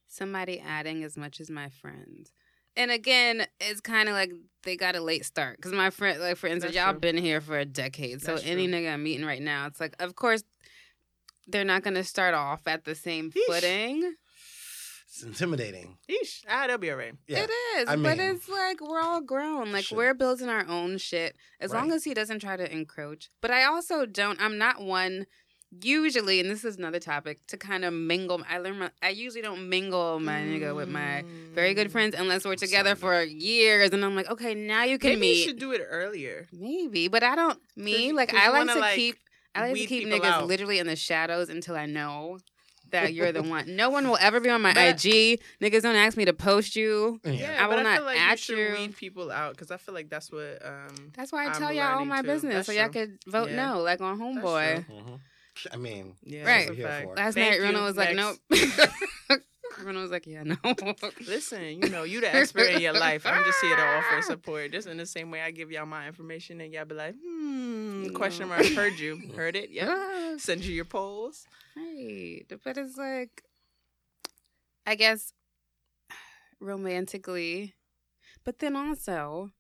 [0.07, 2.33] somebody adding as much as my friends.
[2.77, 4.31] And again, it's kind of like
[4.65, 7.01] they got a late start because my friend, like for instance, That's y'all true.
[7.01, 8.21] been here for a decade.
[8.23, 8.77] So That's any true.
[8.77, 10.43] nigga I'm meeting right now, it's like, of course,
[11.47, 13.45] they're not gonna start off at the same Yeesh.
[13.55, 14.15] footing.
[15.09, 15.97] It's intimidating.
[16.11, 16.43] Yeesh.
[16.49, 17.15] Ah, they'll be alright.
[17.27, 17.45] Yeah.
[17.45, 19.73] It is, I mean, but it's like we're all grown.
[19.73, 21.37] Like should- we're building our own shit.
[21.61, 23.31] As long as he doesn't try to encroach.
[23.41, 24.39] But I also don't.
[24.43, 25.27] I'm not one.
[25.83, 28.41] Usually, and this is another topic, to kind of mingle.
[28.49, 28.79] I learn.
[28.79, 31.93] My, I usually don't mingle my nigga with my very good Mm.
[31.93, 33.27] friends unless we're together Sorry.
[33.27, 33.91] for years.
[33.91, 35.39] And I'm like, okay, now you can Maybe meet.
[35.39, 36.47] you should do it earlier.
[36.53, 37.59] Maybe, but I don't.
[37.77, 39.17] Me, 'Cause- like 'cause I like wanna, to like, keep.
[39.55, 40.47] I like to keep niggas out.
[40.47, 42.39] literally in the shadows until I know
[42.91, 43.75] that you're the one.
[43.75, 45.41] No one will ever be on my But- IG.
[45.61, 47.21] Niggas don't ask me to post you.
[47.25, 47.33] Yeah.
[47.33, 48.73] Yeah, I will but I not feel like at you should you.
[48.75, 50.61] wead people out because I feel like that's what.
[50.65, 52.29] um That's why I I'm tell y'all all my too.
[52.29, 53.71] business That's so y'all could vote Yeah.
[53.73, 54.85] no, like on That's Homeboy.
[54.87, 55.15] hmm
[55.73, 56.71] I mean, Yeah, Right.
[56.73, 57.15] Here for.
[57.17, 57.85] Last Thank night, Rona you.
[57.85, 58.41] was like, Next.
[58.51, 59.41] nope.
[59.85, 60.57] Rona was like, yeah, no.
[61.27, 63.27] Listen, you know, you the expert in your life.
[63.27, 64.73] I'm just here to offer support.
[64.73, 68.09] Just in the same way I give y'all my information and y'all be like, hmm,
[68.15, 69.21] question mark, heard you.
[69.37, 69.71] Heard it?
[69.71, 69.87] Yeah.
[69.95, 71.47] Ah, Send you your polls.
[71.77, 72.43] right.
[72.65, 73.43] But it's like,
[74.87, 75.33] I guess,
[76.61, 77.75] romantically,
[78.45, 79.51] but then also,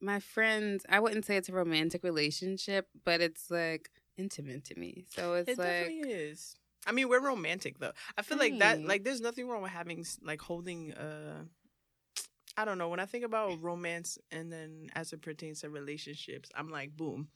[0.00, 3.88] my friends, I wouldn't say it's a romantic relationship, but it's like
[4.18, 5.04] intimate to me.
[5.08, 6.56] So it's It like, definitely is.
[6.86, 7.92] I mean, we're romantic though.
[8.16, 8.82] I feel like that.
[8.82, 10.92] Like, there's nothing wrong with having like holding.
[10.94, 11.44] uh
[12.56, 12.88] I don't know.
[12.88, 17.28] When I think about romance, and then as it pertains to relationships, I'm like, boom.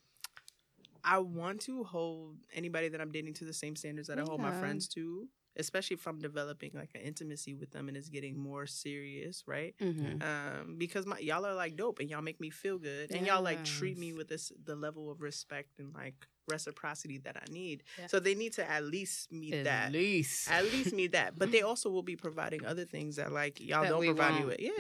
[1.05, 4.41] I want to hold anybody that I'm dating to the same standards that I hold
[4.41, 5.29] my friends to.
[5.57, 9.75] Especially if I'm developing like an intimacy with them and it's getting more serious, right?
[9.81, 10.23] Mhm.
[10.23, 13.43] Um, because my y'all are like dope and y'all make me feel good and y'all
[13.43, 17.85] like treat me with this the level of respect and like reciprocity that I need.
[17.99, 18.07] Yeah.
[18.09, 19.93] So they need to at least meet At that.
[19.93, 20.51] least.
[20.51, 21.39] At least meet that.
[21.39, 24.39] But they also will be providing other things that like y'all That don't provide me
[24.41, 24.47] won't.
[24.49, 24.61] with.
[24.61, 24.71] Yeah.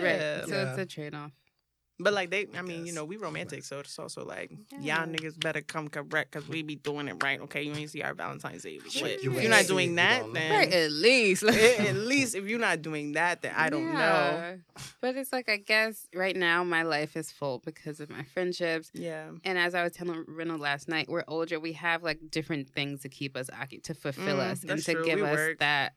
[0.40, 0.48] Right.
[0.48, 0.70] So Yeah.
[0.70, 1.32] it's a trade off.
[2.02, 5.04] But like they, I I mean, you know, we romantic, so it's also like Yeah.
[5.04, 7.40] y'all niggas better come correct because we be doing it right.
[7.42, 8.78] Okay, you ain't see our Valentine's Day.
[9.00, 11.42] But You if you're not doing that, then Right, at least.
[11.44, 14.56] at least if you're not doing that, then I don't know.
[15.00, 18.90] But it's like I guess right now my life is full because of my friendships.
[18.94, 21.58] Yeah, And as I was telling Reno last night, we're older.
[21.58, 24.94] We have like different things to keep us occupied, to fulfill Mm, us, and to
[24.94, 25.04] true.
[25.04, 25.58] give We us work.
[25.58, 25.94] that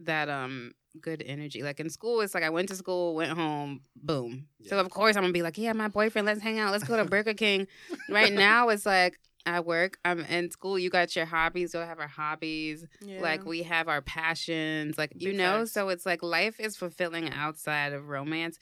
[0.00, 1.62] that um good energy.
[1.62, 4.46] Like in school, it's like I went to school, went home, boom.
[4.66, 6.96] So of course I'm gonna be like, yeah, my boyfriend, let's hang out, let's go
[6.96, 7.66] to Burger King.
[8.08, 10.78] right now, it's like I work, I'm in school.
[10.78, 11.72] You got your hobbies.
[11.72, 12.84] We'll have our hobbies.
[13.00, 13.20] yeah.
[13.22, 14.98] Like we have our passions.
[14.98, 15.72] Like you Big know, facts.
[15.72, 18.58] so it's like life is fulfilling outside of romance.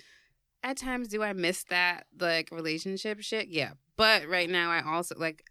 [0.63, 3.49] At times, do I miss that like relationship shit?
[3.49, 5.43] Yeah, but right now I also like.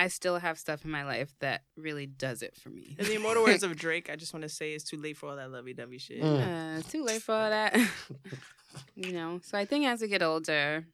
[0.00, 2.96] I still have stuff in my life that really does it for me.
[2.98, 5.28] In the immortal words of Drake, I just want to say it's too late for
[5.28, 6.22] all that lovey dovey shit.
[6.22, 6.40] Mm.
[6.76, 7.76] Uh, it's too late for all that.
[8.94, 10.86] you know, so I think as we get older,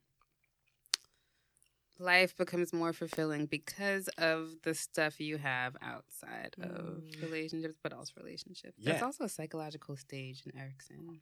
[2.00, 6.70] life becomes more fulfilling because of the stuff you have outside of
[7.04, 7.22] Mm.
[7.22, 8.74] relationships, but also relationships.
[8.82, 11.20] That's also a psychological stage in Erikson.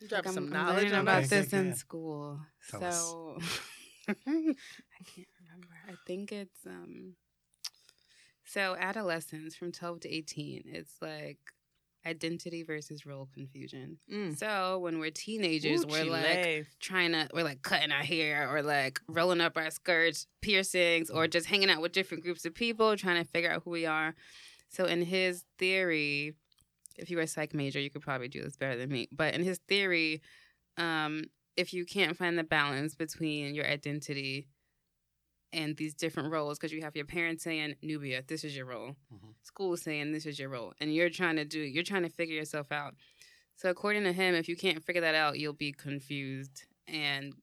[0.00, 1.76] You dropped I'm, some I'm knowledge learning on about this good, in good.
[1.78, 2.40] school.
[2.70, 3.00] Tell us.
[3.10, 3.38] so
[4.08, 5.74] I can't remember.
[5.88, 7.14] I think it's um.
[8.44, 11.38] So adolescence from twelve to eighteen, it's like
[12.06, 13.98] identity versus role confusion.
[14.12, 14.36] Mm.
[14.36, 18.62] So when we're teenagers, Ooh, we're like trying to, we're like cutting our hair or
[18.62, 22.96] like rolling up our skirts, piercings, or just hanging out with different groups of people,
[22.96, 24.14] trying to figure out who we are.
[24.70, 26.34] So in his theory,
[26.96, 29.08] if you were a psych major, you could probably do this better than me.
[29.12, 30.22] But in his theory,
[30.78, 31.24] um,
[31.56, 34.48] if you can't find the balance between your identity
[35.52, 38.96] and these different roles, because you have your parents saying, Nubia, this is your role.
[39.12, 39.34] Mhm.
[39.42, 40.72] School saying this is your role.
[40.80, 42.94] And you're trying to do, you're trying to figure yourself out.
[43.56, 46.64] So according to him, if you can't figure that out, you'll be confused.
[46.86, 47.34] And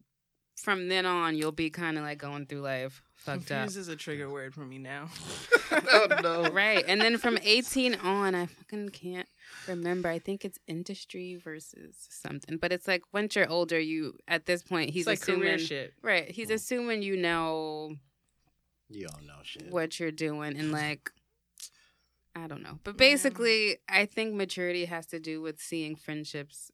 [0.55, 3.65] from then on, you'll be kind of like going through life fucked up.
[3.65, 5.09] Confused is a trigger word for me now.
[5.71, 6.49] oh no.
[6.49, 6.83] Right.
[6.87, 9.27] And then from 18 on, I fucking can't
[9.67, 10.09] remember.
[10.09, 12.57] I think it's industry versus something.
[12.57, 15.41] But it's like once you're older, you, at this point, he's It's like assuming.
[15.41, 15.93] career shit.
[16.01, 16.29] Right.
[16.29, 16.53] He's Mm.
[16.55, 17.95] assuming you know
[18.89, 19.69] You don't know shit.
[19.69, 21.11] what you're doing and like
[22.35, 22.79] I don't know.
[22.83, 22.97] But Yeah.
[22.99, 26.71] basically, I think maturity has to do with seeing friendships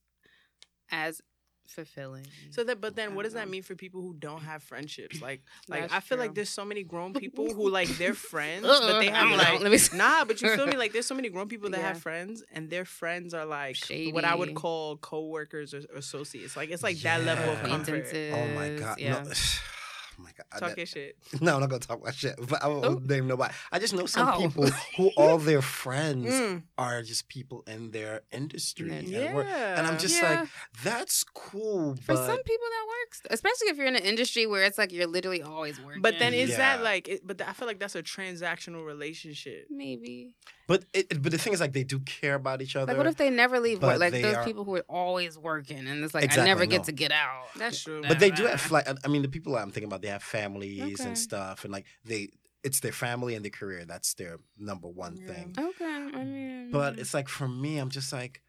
[0.92, 1.22] as
[1.67, 2.26] fulfilling.
[2.52, 4.63] So that, but then, I what don't does that mean for people who don't have
[4.63, 5.21] friendships?
[5.21, 6.26] Like, like That's I feel true.
[6.26, 9.30] like there's so many grown people who like they're friends, but uh, they I have
[9.30, 9.43] don't know.
[9.54, 9.97] like Let me see.
[10.04, 10.26] nah.
[10.26, 10.76] But you feel me?
[10.78, 11.88] Like there's so many grown people that Yeah.
[11.89, 13.78] have friends, and their friends are like
[14.12, 14.56] what I would Shady.
[14.56, 16.56] call coworkers or associates.
[16.56, 17.67] Like it's like that level of Yeah.
[17.69, 17.95] comfort.
[18.08, 18.34] Acquaintances.
[18.36, 18.99] Oh my god.
[18.99, 19.23] Yeah.
[19.23, 19.32] No.
[20.19, 20.60] Oh my god.
[20.60, 21.17] Talk That- your shit.
[21.41, 22.36] no, I'm not gonna talk about shit.
[22.47, 23.54] But I won't name nobody.
[23.71, 24.38] I just know some Oh.
[24.41, 26.63] people who all their friends Mm.
[26.78, 28.89] are just people in their industry.
[28.89, 28.95] Yeah.
[28.97, 29.47] and Yeah, work.
[29.47, 30.41] And I'm just Yeah.
[30.41, 30.49] like,
[30.84, 31.95] that's cool.
[31.95, 34.91] For but some people that works, especially if you're in an industry where it's like
[34.91, 36.02] you're literally always working.
[36.02, 37.08] But then is that like?
[37.08, 39.67] It, but I feel like that's a transactional relationship.
[39.69, 40.34] maybe
[40.67, 42.91] but it, but the thing is like they do care about each other.
[42.93, 43.93] like what if they never leave work?
[43.93, 46.65] but Like those are- people who are always working and it's like I Exactly, never
[46.65, 47.45] get to get out.
[47.58, 48.02] That's true.
[48.08, 50.99] but they do have like I mean the people I'm thinking about they have families
[50.99, 51.04] Okay.
[51.10, 52.30] and stuff and like they
[52.63, 55.28] it's their family and their career that's their number one Yeah.
[55.34, 55.56] thing.
[55.58, 58.41] Okay, I mean, But it's like for me, I'm just like,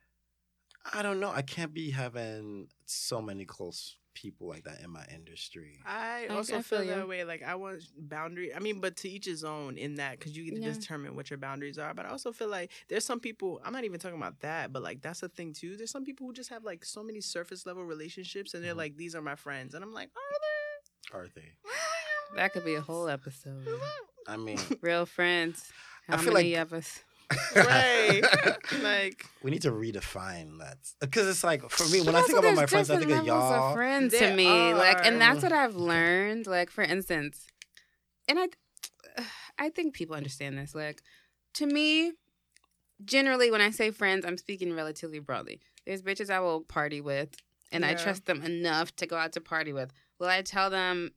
[0.92, 1.30] I don't know.
[1.30, 5.78] I can't be having so many close people like that in my industry.
[5.84, 6.94] I I- also I feel, feel you.
[6.94, 7.24] that way.
[7.24, 8.54] Like I want boundary.
[8.54, 10.72] I mean, but to each his own in that because you get to Yeah.
[10.72, 11.92] determine what your boundaries are.
[11.94, 13.60] But I also feel like there's some people.
[13.64, 15.76] I'm not even talking about that, but like that's a thing too.
[15.76, 18.78] There's some people who just have like so many surface level relationships, and they're Mhm.
[18.78, 21.18] like, these are my friends, and I'm like, Are they?
[21.18, 21.52] Are they?
[22.36, 23.66] that could be a whole episode.
[24.26, 25.70] I mean, Real friends.
[26.08, 27.00] I How feel many like- of us?
[27.56, 28.22] Right?
[28.82, 32.54] like we need to redefine that because it's like for me when I think about
[32.54, 33.74] my friends, I think of y'all.
[33.74, 34.74] friends to There me.
[34.74, 36.46] Like, and that's what I've learned.
[36.46, 37.46] Like, for instance,
[38.28, 38.48] and I,
[39.58, 40.74] I think people understand this.
[40.74, 41.02] Like,
[41.54, 42.12] to me,
[43.04, 45.60] generally, when I say friends, I'm speaking relatively broadly.
[45.86, 47.36] There's bitches I will party with,
[47.70, 49.92] and I trust them enough to go out to party with.
[50.18, 51.10] Will I tell them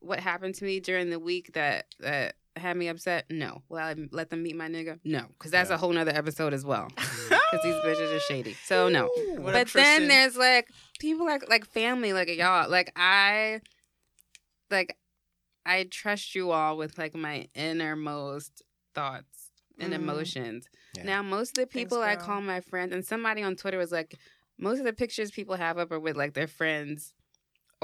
[0.00, 3.26] what happened to me during the week that that had me upset?
[3.30, 3.62] No.
[3.68, 4.98] Will I let them meet my nigga?
[5.04, 5.74] No, because that's Yeah.
[5.76, 6.88] a whole nother episode as well.
[7.54, 8.56] Because these bitches are shady.
[8.64, 10.66] So no What but then there's like
[10.98, 13.60] people like like family like y'all like i
[14.72, 14.96] like
[15.64, 18.62] i trust you all with like my innermost
[18.94, 19.96] thoughts and Mhm.
[19.96, 20.66] emotions.
[20.96, 21.04] Yeah.
[21.04, 23.90] Now, most of the Thanks, people I call my friends, and somebody on Twitter was
[23.90, 24.14] like,
[24.58, 27.12] most of the pictures people have up are with like their friends,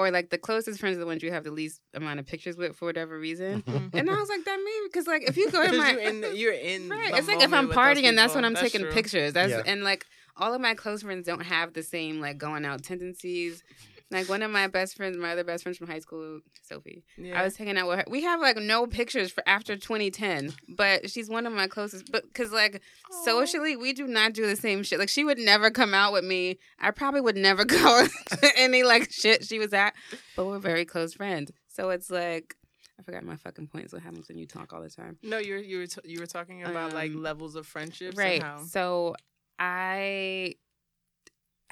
[0.00, 2.56] or like the closest friends are the ones you have the least amount of pictures
[2.56, 3.62] with for whatever reason.
[3.70, 3.96] Mm-hmm.
[3.96, 6.24] and I was like, that maybe because like if you go in my you're in,
[6.36, 7.14] you're in Right.
[7.14, 8.44] It's like if I'm with those partying, that's when.
[8.44, 8.92] I'm That's taking true.
[8.92, 9.32] pictures.
[9.34, 9.62] That's Yeah.
[9.66, 13.62] and like all of my close friends don't have the same like going out tendencies.
[14.10, 17.04] Like one of my best friends, my other best friends from high school, Sophie.
[17.16, 17.40] Yeah.
[17.40, 18.04] I was hanging out with her.
[18.08, 22.10] We have like no pictures for after 2010, but she's one of my closest.
[22.10, 22.82] But because like
[23.24, 24.98] socially, we do not do the same shit.
[24.98, 26.58] Like she would never come out with me.
[26.80, 29.94] I probably would never go to any like shit she was at.
[30.36, 31.52] But we're very close friends.
[31.68, 32.56] So it's like
[32.98, 33.92] I forgot my fucking points.
[33.92, 35.18] What happens when you talk all the time?
[35.22, 38.16] No, you were you were t- you were talking about like Um, levels of friendships,
[38.16, 39.14] right And how, so
[39.62, 40.54] i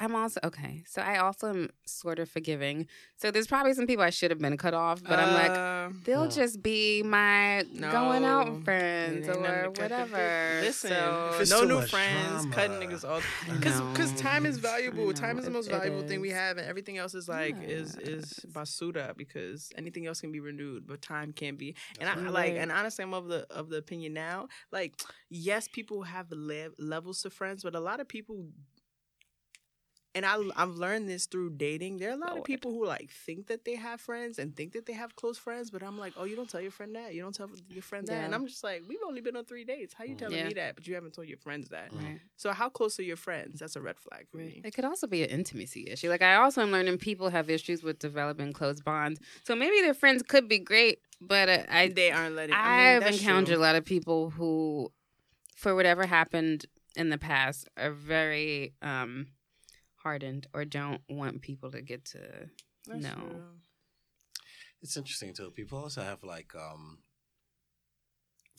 [0.01, 2.86] i'm also okay so i also am sort of forgiving
[3.16, 5.88] so there's probably some people i should have been cut off but i'm like Uh,
[6.05, 6.28] they'll Oh.
[6.28, 10.61] just be my going out friends it ain't nothing or to cut the whatever.
[10.62, 14.59] Listen, so no too new much friends, cutting niggas all I because because time is
[14.59, 15.12] valuable.
[15.14, 17.96] Time is the most it valuable thing we have, and everything else is like is
[17.96, 18.53] is Yes.
[18.53, 21.74] basura because anything else can be renewed, but time can't be.
[22.01, 24.49] And I You're like, and honestly, I'm of the of the opinion now.
[24.72, 24.92] Like,
[25.30, 28.49] yes, people have le- levels to friends, but a lot of people.
[30.19, 31.99] And I, I've learned this through dating.
[31.99, 34.73] There are a lot of people who like think that they have friends and think
[34.73, 37.14] that they have close friends, but I'm like, oh, you don't tell your friend that.
[37.14, 38.25] You don't tell your friend that.
[38.25, 39.95] And I'm just like, we've only been on three dates.
[39.95, 40.49] How you telling Yeah.
[40.49, 41.93] me that, but you haven't told your friends that?
[41.93, 42.19] Right.
[42.37, 43.61] So how close are your friends?
[43.61, 44.61] That's a red flag for me.
[44.64, 46.09] It could also be an intimacy issue.
[46.09, 49.21] Like I also am learning people have issues with developing close bonds.
[49.45, 52.57] So maybe their friends could be great, but uh, I they aren't letting.
[52.57, 53.62] I mean, I've encountered true.
[53.62, 54.91] a lot of people who,
[55.55, 56.66] for whatever happened
[56.97, 59.29] in the past, are very um,
[60.03, 62.49] hardened or don't want people to get to
[62.86, 63.14] That's know.
[63.14, 63.42] true.
[64.82, 65.51] It's interesting too.
[65.51, 66.99] People also have like um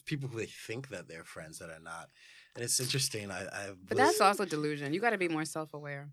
[0.06, 2.08] people who they think that they're friends that are not,
[2.54, 3.30] and it's interesting.
[3.30, 4.92] I, I But that's also delusion.
[4.92, 6.08] You got to be more self aware.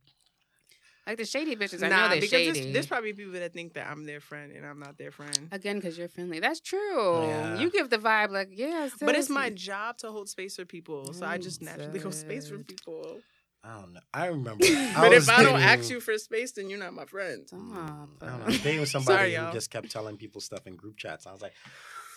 [1.06, 2.52] Like the shady bitches, I know they're because shady.
[2.52, 5.48] There's, there's probably people that think that I'm their friend and I'm not their friend.
[5.54, 6.42] Again, because you're friendly.
[6.42, 7.24] That's true.
[7.24, 7.56] Yeah.
[7.62, 11.14] You give the vibe like, yeah, But it's my job to hold space for people,
[11.14, 13.22] so I just Mm, naturally hold space for people.
[13.68, 14.00] I don't know.
[14.14, 14.66] I remember.
[14.96, 17.46] But was if I don't dating- ask you for space, then you're not my friend.
[17.48, 17.60] Stop.
[17.62, 18.44] I don't know.
[18.44, 19.54] I was dating with somebody Sorry, who y'all.
[19.54, 21.28] just kept telling people stuff in group chats.
[21.28, 21.54] I was like,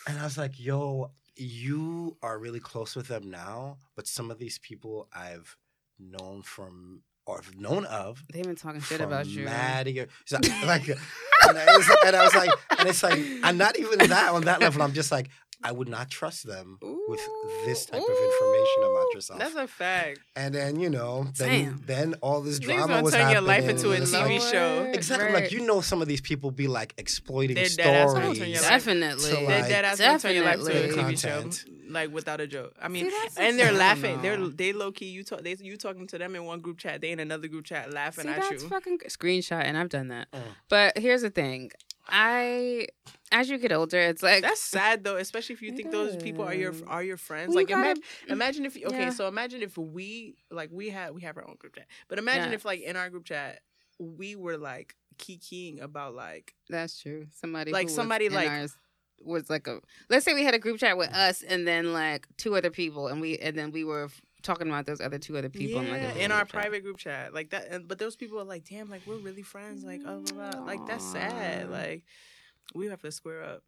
[0.06, 4.38] and I was like, yo, you are really close with them now, but some of
[4.38, 5.56] these people I've
[5.98, 9.44] known from or have known of They've been talking shit about you.
[9.44, 13.56] mad year- so, like, and, I was, and I was like, and it's like, I'm
[13.58, 14.82] not even that on that level.
[14.82, 15.28] I'm just like,
[15.62, 17.20] I would not trust them with
[17.66, 19.38] this type of information about yourself.
[19.40, 20.20] That's a fact.
[20.34, 21.82] and then you know, then Damn.
[21.86, 24.90] then all this Niggas drama gonna was turn your life into a TV like- show.
[24.94, 25.26] Exactly.
[25.26, 25.34] Right.
[25.42, 28.38] Like you know, some of these people be like exploiting They're dead ass gonna stories.
[28.38, 29.30] turn your life- Definitely.
[29.30, 31.14] to, They're dead ass gonna turn your life to a Definitely.
[31.14, 31.16] TV
[31.66, 32.74] show, like without a joke.
[32.80, 34.22] I mean, See, and they're I don't laughing.
[34.22, 35.06] They're they low key.
[35.10, 35.42] You talk.
[35.42, 37.00] They you talking to them in one group chat.
[37.02, 38.68] They in another group chat laughing See, at that's you.
[38.70, 40.30] fucking screenshot, and I've done that.
[40.32, 40.40] Mm.
[40.70, 41.70] But here's the thing:
[42.10, 42.86] I,
[43.32, 46.44] as you get older, it's like That's sad though, especially if you think those people
[46.44, 47.54] are your are your friends.
[47.54, 49.10] Well, you like gotta- imagine, imagine if okay, yeah.
[49.10, 52.50] so imagine if we like we had we have our own group chat, but imagine
[52.50, 52.54] Yeah.
[52.56, 53.60] if like in our group chat
[53.98, 57.26] we were like kikiing about like That's true.
[57.32, 58.74] Somebody Like, somebody, like- ours
[59.22, 62.26] was like a let's say we had a group chat with us and then like
[62.38, 64.08] two other people and we and then we were
[64.42, 66.48] talking about those other two other people in, like, a yeah, in our chat.
[66.48, 67.68] private group chat like that.
[67.70, 69.84] And, but those people are like, damn, like we're really friends.
[69.84, 70.60] Like, oh, blah, blah.
[70.62, 71.70] like that's sad.
[71.70, 72.04] Like
[72.74, 73.62] we have to square up.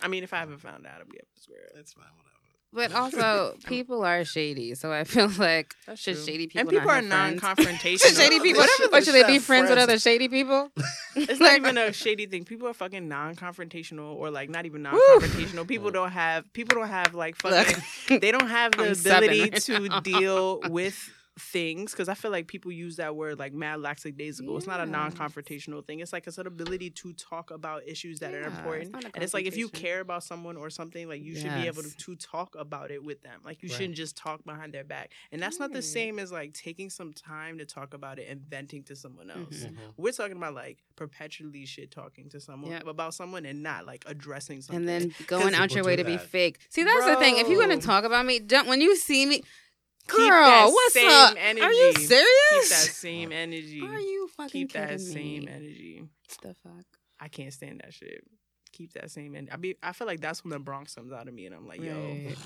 [0.00, 1.78] I mean, if I haven't found out, we have to square up.
[1.78, 2.37] It's fine, whatever.
[2.72, 6.24] But also, people are shady, so I feel like That's should true.
[6.26, 7.04] shady people and people not are have
[7.40, 7.98] non-confrontational.
[8.06, 10.70] Should shady people, Whatever or the should they be shit, friends with other shady people?
[11.16, 12.44] It's not even a shady thing.
[12.44, 15.66] People are fucking non-confrontational, or like not even non-confrontational.
[15.66, 17.82] People don't have people don't have like fucking.
[18.10, 20.00] Look, they don't have the I'm ability Southern to now.
[20.00, 21.10] deal with
[21.40, 24.56] things because I feel like people use that word like mad lackadaisical.
[24.56, 26.00] It's not a non-confrontational thing.
[26.00, 28.92] It's like it's an ability to talk about issues that Yeah, are important.
[28.92, 31.54] not a And it's like if you care about someone or something, like you should
[31.54, 33.40] be able to, to talk about it with them.
[33.44, 33.76] Like you Right.
[33.76, 35.12] shouldn't just talk behind their back.
[35.32, 38.40] And that's not the same as like taking some time to talk about it and
[38.40, 39.64] venting to someone else.
[39.66, 39.76] Mhm.
[39.96, 42.86] We're talking about like perpetually shit talking to someone Yep.
[42.86, 44.78] about someone and not like addressing something.
[44.78, 46.58] and then going out your way do to be fake.
[46.68, 47.36] See, that's the thing.
[47.38, 49.46] If you're gonna talk about me, don't when you see me, Keep
[50.16, 51.36] girl, that what's same up?
[51.36, 51.94] Are you energy.
[51.94, 52.68] Keep serious?
[52.70, 53.82] that same energy.
[53.82, 55.48] Are you fucking Keep that kidding same me?
[55.48, 56.04] energy.
[56.42, 56.84] The fuck?
[57.20, 58.22] I can't stand that shit.
[58.72, 59.50] Keep that same energy.
[59.52, 61.66] I be I feel like that's when the Bronx comes out of me and I'm
[61.66, 62.36] like, yo, Right.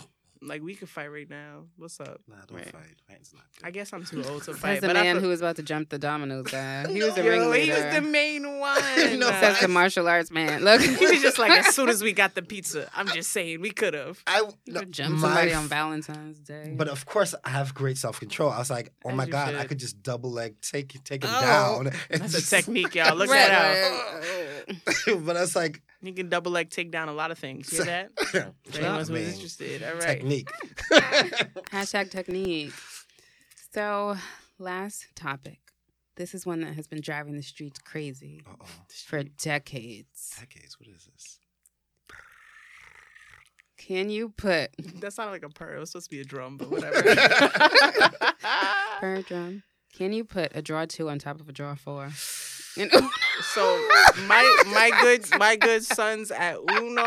[0.44, 1.66] Like we could fight right now.
[1.76, 2.20] What's up?
[2.28, 2.64] Nah, don't Right.
[2.72, 2.96] fight.
[3.08, 3.66] Fighting's not good.
[3.66, 4.80] I guess I'm too old to That's fight.
[4.80, 6.86] the but I man feel- who was about to jump the Domino's guy.
[6.92, 7.30] He was the No.
[7.30, 9.18] Yo, he was the main one.
[9.20, 10.64] No, Says the martial arts man.
[10.64, 13.60] Look, he was just like, as soon as we got the pizza, I'm just saying
[13.60, 14.20] we could have.
[14.26, 16.74] I no, could jump somebody f- on Valentine's Day.
[16.76, 18.50] But of course, I have great self control.
[18.50, 21.22] I was like, oh As my you god, I could just double leg take take
[21.22, 21.40] him Oh.
[21.40, 21.86] down.
[22.10, 23.14] and That's a just- technique, y'all.
[23.14, 25.06] Look Right, that out.
[25.06, 25.24] right.
[25.26, 27.70] but I was like, You can double leg take down a lot of things.
[27.70, 28.10] Hear that?
[28.26, 28.44] For Yeah,
[28.74, 29.82] anyone I who's mean, interested.
[29.84, 30.00] All right.
[30.18, 30.50] technique.
[31.70, 32.72] Hashtag technique.
[33.72, 34.16] So,
[34.58, 35.60] last topic.
[36.16, 38.66] This is one that has been driving the streets crazy Uh-oh.
[39.06, 40.36] for decades.
[40.38, 40.78] Decades.
[40.78, 41.38] What is this?
[43.78, 45.76] Can you put That sounded like a purr.
[45.76, 47.02] It was supposed to be a drum, but whatever.
[49.00, 49.62] per drum?
[49.92, 52.10] Can you put a draw two on top of a draw four?
[52.78, 52.90] And-
[53.54, 53.62] So
[54.28, 57.02] my my good my good sons at Uno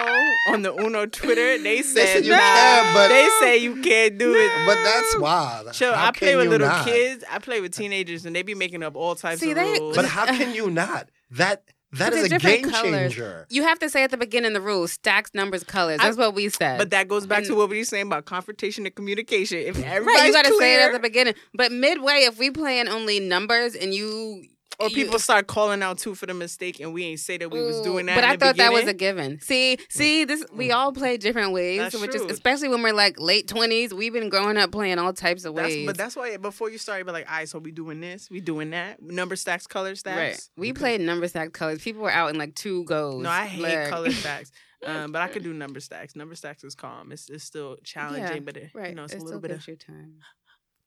[0.49, 4.17] on the Uno Twitter, they said said you nah, can, but- they say you can't
[4.17, 4.51] do it.
[4.65, 5.71] But that's wild.
[5.73, 6.85] Chill, How I play with little not?
[6.85, 7.23] kids.
[7.31, 9.95] I play with teenagers, and they be making up all types See, of they- rules.
[9.95, 11.09] But how can you not?
[11.31, 11.63] That
[11.93, 13.13] that But is they're a different game colors.
[13.13, 13.45] changer.
[13.49, 15.99] you have to say at the beginning the rules: stacks, numbers, colors.
[16.01, 16.77] I- That's what we said.
[16.79, 19.59] But that goes back to what we were saying about confrontation and communication.
[19.59, 21.35] If everybody's right, you got to say it at the beginning.
[21.53, 24.43] But midway, if we playing only numbers and you
[24.79, 27.49] or you- people start calling out too for the mistake, and we ain't say that
[27.51, 28.15] we was doing that.
[28.15, 29.39] But in I the thought that was a given.
[29.41, 32.25] See, see, this we all play different ways, That's which true.
[32.25, 33.93] is especially when we're like late twenties.
[33.93, 35.85] We've been growing up playing all types of That's, ways.
[35.85, 38.29] but that's why before you start, you be like, all right, so we doing this,
[38.29, 39.01] we doing that.
[39.01, 40.17] Number stacks, color stacks.
[40.17, 40.49] right.
[40.57, 41.81] We played number stack colors.
[41.81, 43.21] People were out in like two goes.
[43.23, 44.51] No, I hate Like- color stacks.
[44.85, 46.15] Um, but I could do number stacks.
[46.15, 47.11] Number stacks is calm.
[47.11, 48.89] It's, it's still challenging, Yeah, but it, Right.
[48.89, 50.13] you know, it's it a still little bit of your you time.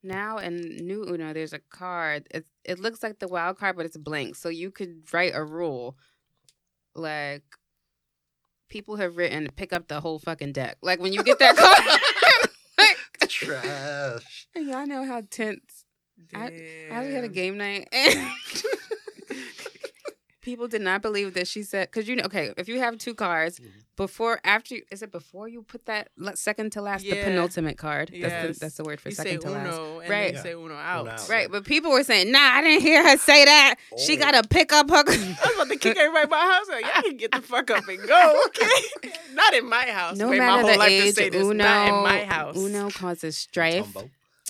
[0.03, 2.27] Now in new Uno, there's a card.
[2.31, 4.37] It it looks like the wild card, but it's blank.
[4.37, 5.97] So you could write a rule,
[6.95, 7.43] like
[8.69, 10.77] people have written, pick up the whole fucking deck.
[10.83, 14.49] Like when you get that card, like, Trash.
[14.55, 15.85] and y'all know how tense.
[16.35, 18.31] I- I had a game night, and
[20.49, 23.15] people did not believe that she said because you know, okay, if you have two
[23.15, 23.71] cards Mhm.
[23.97, 28.11] before, after, you- is it before you put that second to last, the penultimate card?
[28.19, 29.79] That's the, that's the word for You say second to last.
[29.79, 30.33] And Right.
[30.35, 31.03] then say Uno out.
[31.03, 31.29] Uno out.
[31.29, 33.75] Right, but people were saying, "Nah, I didn't hear her say that.
[33.99, 34.21] She Oh.
[34.21, 36.69] got to pick up her." I was about to kick everybody by the house.
[36.69, 39.13] Like, y'all can get the fuck up and go, okay?
[39.35, 40.17] Not in my house.
[40.17, 41.43] no Wait, my matter whole the life to age, say this.
[41.45, 42.57] Uno, Not in my house.
[42.57, 43.95] Uno causes strife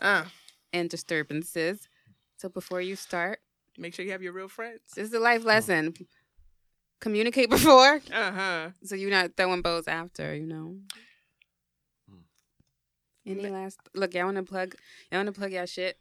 [0.01, 0.25] Uh,
[0.73, 1.89] and disturbances.
[2.37, 3.41] So before you start,
[3.79, 4.81] make sure you have your real friends.
[4.95, 5.95] this is a life lesson.
[7.01, 8.69] Communicate before, Uh huh.
[8.85, 10.35] so you're not throwing bows after.
[10.35, 10.77] You know.
[12.11, 12.17] Hmm.
[13.27, 14.15] Any last look?
[14.15, 14.75] Y'all want to plug?
[15.11, 15.97] Y'all want to plug y'all shit?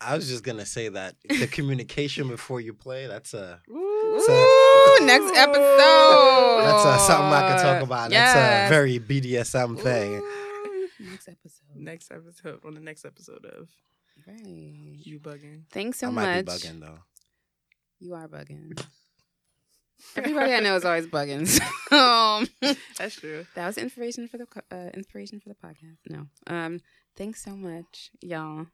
[0.00, 3.06] I was just gonna say that the communication before you play.
[3.06, 6.60] That's a Ooh, So- next episode.
[6.64, 8.10] that's uh, something I can talk about.
[8.10, 10.16] That's a very BDSM thing.
[10.16, 10.88] Ooh.
[11.00, 11.76] next episode.
[11.76, 13.68] Next episode on the next episode of
[14.26, 14.96] Right.
[14.98, 15.64] You Bugging.
[15.70, 16.24] Thanks so much.
[16.24, 16.62] I might much.
[16.62, 16.98] be bugging though.
[17.98, 18.80] You are bugging.
[20.16, 21.46] Everybody I know is always bugging.
[21.90, 22.46] So, um,
[22.98, 23.44] That's true.
[23.56, 25.98] that was inspiration for the uh, inspiration for the podcast.
[26.08, 26.78] No, um,
[27.16, 28.66] thanks so much, y'all.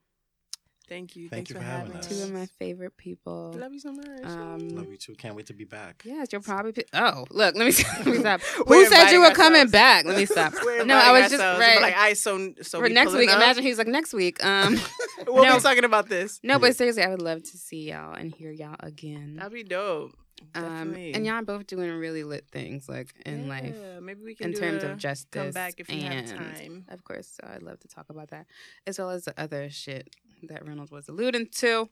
[0.89, 1.29] Thank you.
[1.29, 2.09] Thank Thanks you for for having having us.
[2.19, 3.53] Two of my favorite people.
[3.57, 4.07] Love you so much.
[4.25, 5.15] Um, Love you too.
[5.17, 6.03] Can't wait to be back.
[6.05, 6.73] Yes, you'll probably.
[6.73, 8.41] Be- oh, look, let me let me stop.
[8.67, 10.05] We're Who said you were inviting coming back?
[10.05, 10.55] Let me stop.
[10.65, 11.81] We're no, I inviting was just right.
[11.83, 13.37] Like, I so so for we next week, up?
[13.37, 14.45] imagine he's like next week.
[14.45, 14.79] Um,
[15.27, 15.57] we'll No.
[15.57, 16.39] be talking about this.
[16.43, 19.37] no, but seriously, I would love to see y'all and hear y'all again.
[19.37, 20.13] That'd be dope.
[20.55, 23.75] Um, and y'all both doing really lit things like in life.
[23.77, 26.13] Yeah, maybe we can in do terms a of justice come back if you have
[26.13, 26.85] and time.
[26.89, 28.47] of course so i'd love to talk about that
[28.87, 30.09] as well as the other shit
[30.45, 31.89] that reynolds was alluding to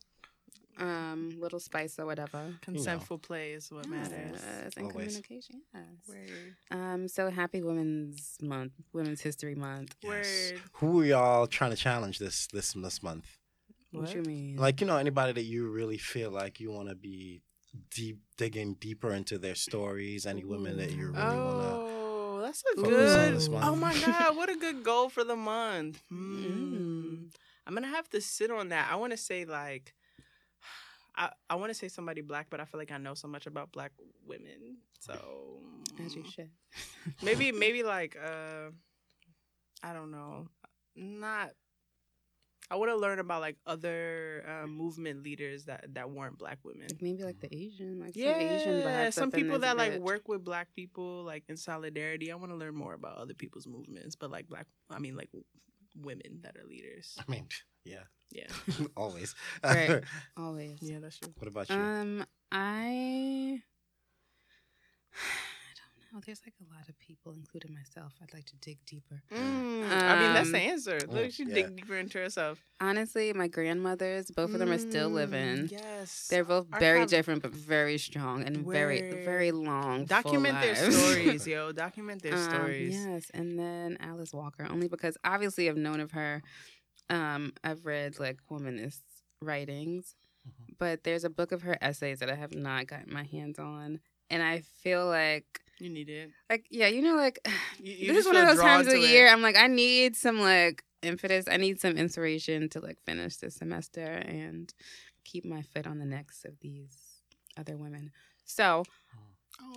[0.79, 4.41] um little spice or whatever Consentful play is what matters.
[4.43, 5.07] Yes, and Always.
[5.07, 6.57] communication yes Word.
[6.73, 10.53] um so happy women's month women's history month Yes.
[10.53, 10.61] Word.
[10.75, 13.37] Who are y'all trying to challenge this this this month?
[13.93, 14.15] what, What?
[14.17, 17.41] you mean Like you know anybody that you really feel like you want to be
[17.91, 20.27] deep digging deeper into their stories.
[20.27, 23.35] Any women that you really want Oh, that's a Focus on good.
[23.37, 23.65] this month.
[23.67, 26.03] Oh my god, what a good goal for the month.
[26.13, 26.81] Mm.
[27.05, 27.25] Hmm.
[27.67, 28.89] I'm gonna have to sit on that.
[28.91, 29.95] I want to say like,
[31.17, 33.47] I I want to say somebody black, but I feel like I know so much
[33.47, 33.93] about black
[34.27, 34.79] women.
[35.01, 35.15] So
[36.05, 36.51] as you should
[37.23, 38.71] maybe maybe like uh,
[39.83, 40.49] I don't know,
[40.97, 41.51] not.
[42.71, 46.89] I want to learn about like other uh, movement leaders that that weren't black women.
[47.01, 50.29] maybe like the asian like Yeah, some asian vibes some people this that like work
[50.29, 52.33] with black people like in solidarity.
[52.33, 55.31] I want to learn more about other people's movements, but like black, I mean like
[55.95, 57.15] women that are leaders.
[57.19, 57.47] I mean,
[57.85, 58.49] yeah, Yeah,
[58.97, 59.35] always.
[59.63, 60.03] Right.
[60.37, 61.33] always yeah, that's true.
[61.39, 61.77] what about you?
[61.77, 63.61] Um, I,
[65.13, 65.54] I don't
[66.15, 66.21] know.
[66.25, 68.13] There's like a lot of people, including myself.
[68.23, 69.23] I'd like to dig deeper.
[69.33, 70.99] Mm, I mean, that's the Um, answer.
[71.01, 71.55] Look, mm, she yeah.
[71.55, 72.63] dig deeper into herself.
[72.81, 75.69] Honestly, my grandmothers, both of them are still Mm, living.
[75.71, 79.25] Yes, They're both very Archive- different, but very strong and very, Word.
[79.25, 80.07] very long.
[80.07, 80.97] full Document their lives.
[80.97, 81.73] stories, yo.
[81.73, 82.95] Document their Um, stories.
[82.95, 86.43] Yes, and then Alice Walker, only because obviously I've known of her.
[87.11, 89.01] Um, I've read like womanist
[89.43, 90.15] writings,
[90.49, 90.77] Mhm.
[90.79, 94.01] but there's a book of her essays that I have not gotten my hands on,
[94.35, 96.31] and I feel like, You need it.
[96.51, 97.39] like yeah, you know, like
[97.83, 100.41] You, you this is one of those times of year I'm like I need some
[100.41, 101.47] like impetus.
[101.51, 104.73] I need some inspiration to like finish this semester and
[105.25, 106.97] keep my foot on the necks of these
[107.57, 108.11] other women.
[108.45, 108.85] So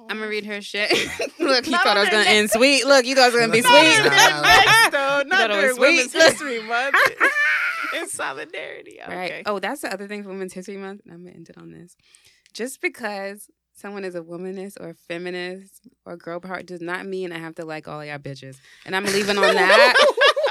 [0.10, 0.90] I'm gonna read her shit.
[1.40, 2.86] Look, you Not thought I was gonna end sweet.
[2.86, 3.98] Look, you thought it was gonna be Not sweet.
[3.98, 4.48] in Nah, their nah, nah.
[4.48, 5.24] necks, though.
[5.28, 6.14] Not during Women's.
[6.14, 6.96] History Month.
[7.96, 9.00] in solidarity.
[9.04, 9.16] Okay.
[9.16, 9.44] Right.
[9.46, 11.02] Oh, that's the other thing for Women's History Month.
[11.12, 11.96] I'm gonna end it on this.
[12.54, 13.48] Just because
[13.78, 17.38] someone is a womanist or a feminist or a girl power does not mean I
[17.38, 18.58] have to like all of y'all bitches.
[18.86, 19.94] And I'm leaving on that.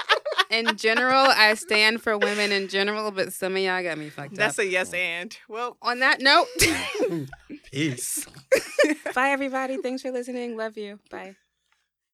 [0.51, 4.37] in general, I stand for women in general, but some of y'all got me fucked
[4.37, 4.65] That's up.
[4.65, 5.37] That's a yes and.
[5.49, 6.47] Well, on that note,
[7.73, 8.27] Peace.
[9.15, 9.77] bye everybody.
[9.79, 10.57] Thanks for listening.
[10.57, 10.99] Love you.
[11.11, 11.37] Bye.